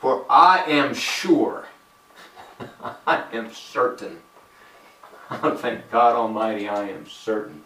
For 0.00 0.26
I 0.28 0.64
am 0.64 0.92
sure, 0.92 1.66
I 3.06 3.24
am 3.32 3.52
certain, 3.52 4.18
thank 5.30 5.90
God 5.90 6.14
Almighty, 6.14 6.68
I 6.68 6.90
am 6.90 7.08
certain 7.08 7.62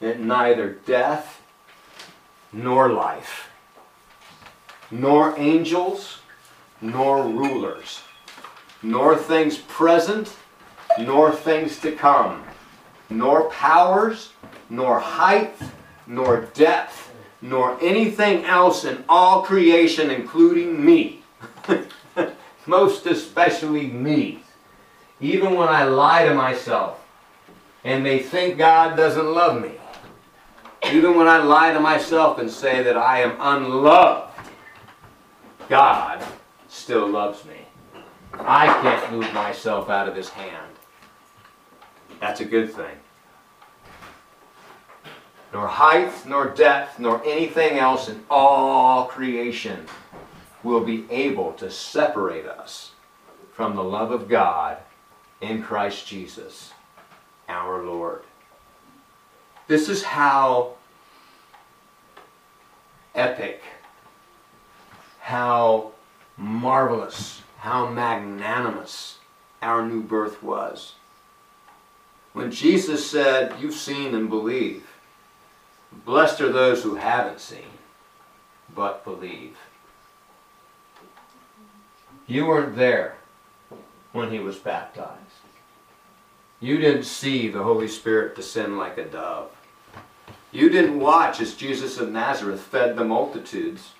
that 0.00 0.20
neither 0.20 0.70
death 0.70 1.42
nor 2.52 2.90
life, 2.90 3.50
nor 4.92 5.34
angels, 5.38 6.18
nor 6.82 7.24
rulers, 7.24 8.02
nor 8.82 9.16
things 9.16 9.56
present, 9.56 10.36
nor 11.00 11.32
things 11.32 11.80
to 11.80 11.92
come, 11.92 12.44
nor 13.08 13.48
powers, 13.50 14.32
nor 14.68 15.00
height, 15.00 15.56
nor 16.06 16.42
depth, 16.54 17.10
nor 17.40 17.78
anything 17.82 18.44
else 18.44 18.84
in 18.84 19.02
all 19.08 19.42
creation, 19.42 20.10
including 20.10 20.84
me. 20.84 21.22
Most 22.66 23.06
especially 23.06 23.86
me. 23.86 24.44
Even 25.20 25.54
when 25.54 25.68
I 25.68 25.84
lie 25.84 26.26
to 26.26 26.34
myself 26.34 27.02
and 27.82 28.04
may 28.04 28.18
think 28.18 28.58
God 28.58 28.96
doesn't 28.96 29.32
love 29.32 29.60
me. 29.60 29.72
Even 30.92 31.16
when 31.16 31.28
I 31.28 31.38
lie 31.38 31.72
to 31.72 31.80
myself 31.80 32.38
and 32.38 32.50
say 32.50 32.82
that 32.82 32.96
I 32.96 33.20
am 33.20 33.36
unloved, 33.40 34.31
God 35.72 36.22
still 36.68 37.08
loves 37.08 37.44
me. 37.44 37.66
I 38.34 38.66
can't 38.82 39.12
move 39.12 39.32
myself 39.32 39.88
out 39.88 40.08
of 40.08 40.14
His 40.14 40.28
hand. 40.28 40.72
That's 42.20 42.40
a 42.40 42.44
good 42.44 42.72
thing 42.72 42.96
nor 45.52 45.66
height, 45.66 46.26
nor 46.26 46.48
depth, 46.48 46.98
nor 46.98 47.22
anything 47.24 47.78
else 47.78 48.08
in 48.08 48.22
all 48.30 49.06
creation 49.06 49.86
will 50.62 50.80
be 50.80 51.04
able 51.10 51.52
to 51.52 51.70
separate 51.70 52.46
us 52.46 52.92
from 53.52 53.76
the 53.76 53.84
love 53.84 54.10
of 54.10 54.28
God 54.28 54.78
in 55.40 55.62
Christ 55.62 56.06
Jesus, 56.06 56.72
our 57.48 57.82
Lord. 57.84 58.22
This 59.66 59.88
is 59.88 60.02
how 60.02 60.74
epic, 63.14 63.61
how 65.32 65.90
marvelous, 66.36 67.40
how 67.56 67.86
magnanimous 67.86 69.16
our 69.62 69.82
new 69.86 70.02
birth 70.02 70.42
was. 70.42 70.92
When 72.34 72.50
Jesus 72.50 73.10
said, 73.10 73.54
You've 73.58 73.72
seen 73.72 74.14
and 74.14 74.28
believe, 74.28 74.86
Blessed 76.04 76.42
are 76.42 76.52
those 76.52 76.82
who 76.82 76.96
haven't 76.96 77.40
seen, 77.40 77.78
but 78.74 79.04
believe. 79.04 79.56
You 82.26 82.44
weren't 82.44 82.76
there 82.76 83.16
when 84.12 84.30
he 84.30 84.38
was 84.38 84.58
baptized. 84.58 85.16
You 86.60 86.76
didn't 86.76 87.04
see 87.04 87.48
the 87.48 87.62
Holy 87.62 87.88
Spirit 87.88 88.36
descend 88.36 88.76
like 88.76 88.98
a 88.98 89.06
dove. 89.06 89.50
You 90.50 90.68
didn't 90.68 91.00
watch 91.00 91.40
as 91.40 91.54
Jesus 91.54 91.96
of 91.96 92.10
Nazareth 92.10 92.60
fed 92.60 92.96
the 92.96 93.04
multitudes, 93.04 93.92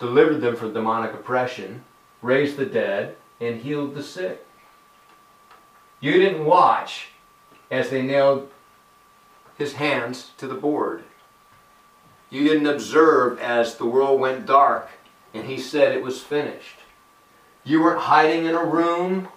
delivered 0.00 0.40
them 0.40 0.56
from 0.56 0.74
demonic 0.74 1.14
oppression, 1.14 1.84
raised 2.22 2.56
the 2.56 2.66
dead, 2.66 3.16
and 3.40 3.60
healed 3.60 3.94
the 3.94 4.02
sick. 4.02 4.44
You 6.00 6.12
didn't 6.12 6.44
watch 6.44 7.10
as 7.70 7.90
they 7.90 8.02
nailed 8.02 8.50
his 9.56 9.74
hands 9.74 10.30
to 10.38 10.48
the 10.48 10.54
board. 10.54 11.04
You 12.30 12.44
didn't 12.44 12.66
observe 12.66 13.38
as 13.38 13.76
the 13.76 13.86
world 13.86 14.18
went 14.18 14.46
dark 14.46 14.88
and 15.34 15.46
he 15.46 15.58
said 15.58 15.92
it 15.92 16.02
was 16.02 16.22
finished. 16.22 16.78
You 17.62 17.82
weren't 17.82 18.00
hiding 18.00 18.46
in 18.46 18.54
a 18.54 18.64
room, 18.64 19.28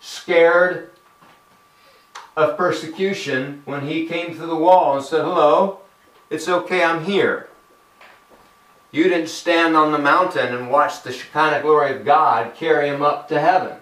scared 0.00 0.90
of 2.36 2.56
persecution 2.56 3.62
when 3.64 3.86
he 3.86 4.06
came 4.06 4.34
through 4.34 4.48
the 4.48 4.56
wall 4.56 4.96
and 4.96 5.04
said, 5.04 5.22
Hello, 5.22 5.78
it's 6.30 6.48
okay, 6.48 6.82
I'm 6.82 7.04
here. 7.04 7.48
You 8.94 9.08
didn't 9.08 9.26
stand 9.26 9.76
on 9.76 9.90
the 9.90 9.98
mountain 9.98 10.54
and 10.54 10.70
watch 10.70 11.02
the 11.02 11.10
Shekinah 11.10 11.62
glory 11.62 11.96
of 11.96 12.04
God 12.04 12.54
carry 12.54 12.88
him 12.88 13.02
up 13.02 13.26
to 13.26 13.40
heaven. 13.40 13.78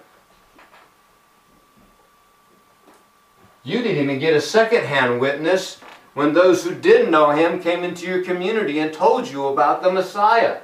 You 3.63 3.83
didn't 3.83 4.03
even 4.03 4.17
get 4.17 4.33
a 4.33 4.41
second-hand 4.41 5.19
witness 5.19 5.79
when 6.15 6.33
those 6.33 6.63
who 6.63 6.73
didn't 6.73 7.11
know 7.11 7.29
him 7.29 7.61
came 7.61 7.83
into 7.83 8.07
your 8.07 8.23
community 8.23 8.79
and 8.79 8.91
told 8.91 9.29
you 9.29 9.45
about 9.45 9.83
the 9.83 9.91
Messiah. 9.91 10.61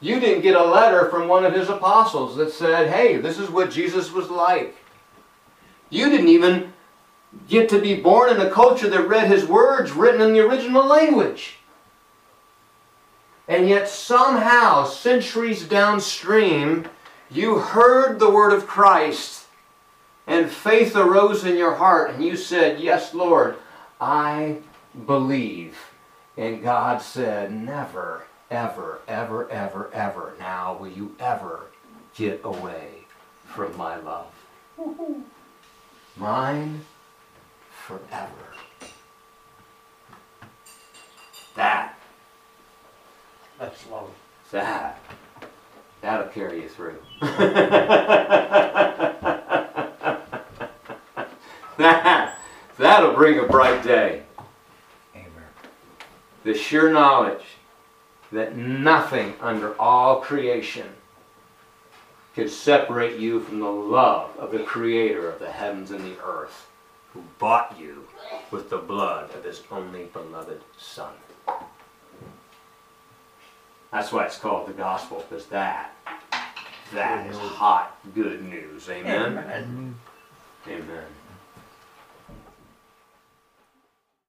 You 0.00 0.18
didn't 0.18 0.40
get 0.40 0.56
a 0.56 0.64
letter 0.64 1.10
from 1.10 1.28
one 1.28 1.44
of 1.44 1.52
his 1.52 1.68
apostles 1.68 2.36
that 2.36 2.50
said, 2.50 2.88
hey, 2.88 3.18
this 3.18 3.38
is 3.38 3.50
what 3.50 3.70
Jesus 3.70 4.10
was 4.10 4.30
like. 4.30 4.74
You 5.90 6.08
didn't 6.08 6.28
even 6.28 6.72
get 7.46 7.68
to 7.68 7.78
be 7.78 7.94
born 7.94 8.30
in 8.30 8.40
a 8.40 8.50
culture 8.50 8.88
that 8.88 9.06
read 9.06 9.28
his 9.28 9.44
words 9.44 9.92
written 9.92 10.22
in 10.22 10.32
the 10.32 10.40
original 10.40 10.86
language. 10.86 11.58
And 13.52 13.68
yet 13.68 13.86
somehow, 13.86 14.86
centuries 14.86 15.64
downstream, 15.64 16.88
you 17.30 17.58
heard 17.58 18.18
the 18.18 18.30
word 18.30 18.54
of 18.54 18.66
Christ 18.66 19.44
and 20.26 20.50
faith 20.50 20.96
arose 20.96 21.44
in 21.44 21.58
your 21.58 21.74
heart 21.74 22.14
and 22.14 22.24
you 22.24 22.34
said, 22.34 22.80
yes, 22.80 23.12
Lord, 23.12 23.56
I 24.00 24.56
believe. 25.06 25.76
And 26.38 26.62
God 26.62 27.02
said, 27.02 27.52
Never, 27.52 28.24
ever, 28.50 29.00
ever, 29.06 29.50
ever, 29.50 29.90
ever 29.92 30.32
now 30.38 30.78
will 30.80 30.88
you 30.88 31.14
ever 31.20 31.66
get 32.14 32.40
away 32.44 33.04
from 33.44 33.76
my 33.76 33.96
love. 33.98 34.32
Mine 36.16 36.86
forever. 37.86 38.30
That, 41.54 41.91
That's 43.62 43.86
that, 44.50 44.98
that'll 46.00 46.26
carry 46.30 46.62
you 46.62 46.68
through. 46.68 46.98
that 51.78 52.36
That'll 52.76 53.14
bring 53.14 53.38
a 53.38 53.44
bright 53.44 53.84
day. 53.84 54.24
Amen. 55.14 55.28
The 56.42 56.54
sure 56.54 56.90
knowledge 56.90 57.44
that 58.32 58.56
nothing 58.56 59.34
under 59.40 59.80
all 59.80 60.16
creation 60.16 60.88
could 62.34 62.50
separate 62.50 63.20
you 63.20 63.38
from 63.38 63.60
the 63.60 63.70
love 63.70 64.36
of 64.38 64.50
the 64.50 64.64
Creator 64.64 65.30
of 65.30 65.38
the 65.38 65.52
heavens 65.52 65.92
and 65.92 66.04
the 66.04 66.20
earth, 66.24 66.66
who 67.12 67.22
bought 67.38 67.78
you 67.78 68.08
with 68.50 68.70
the 68.70 68.78
blood 68.78 69.32
of 69.36 69.44
His 69.44 69.62
only 69.70 70.06
beloved 70.06 70.62
Son. 70.76 71.12
That's 73.92 74.10
why 74.10 74.24
it's 74.24 74.38
called 74.38 74.66
the 74.68 74.72
gospel, 74.72 75.24
because 75.28 75.46
that, 75.46 75.94
that 76.94 77.26
is 77.26 77.36
hot, 77.36 77.98
good 78.14 78.42
news. 78.42 78.88
Amen? 78.88 79.32
Amen. 79.32 79.94
Amen. 80.66 81.04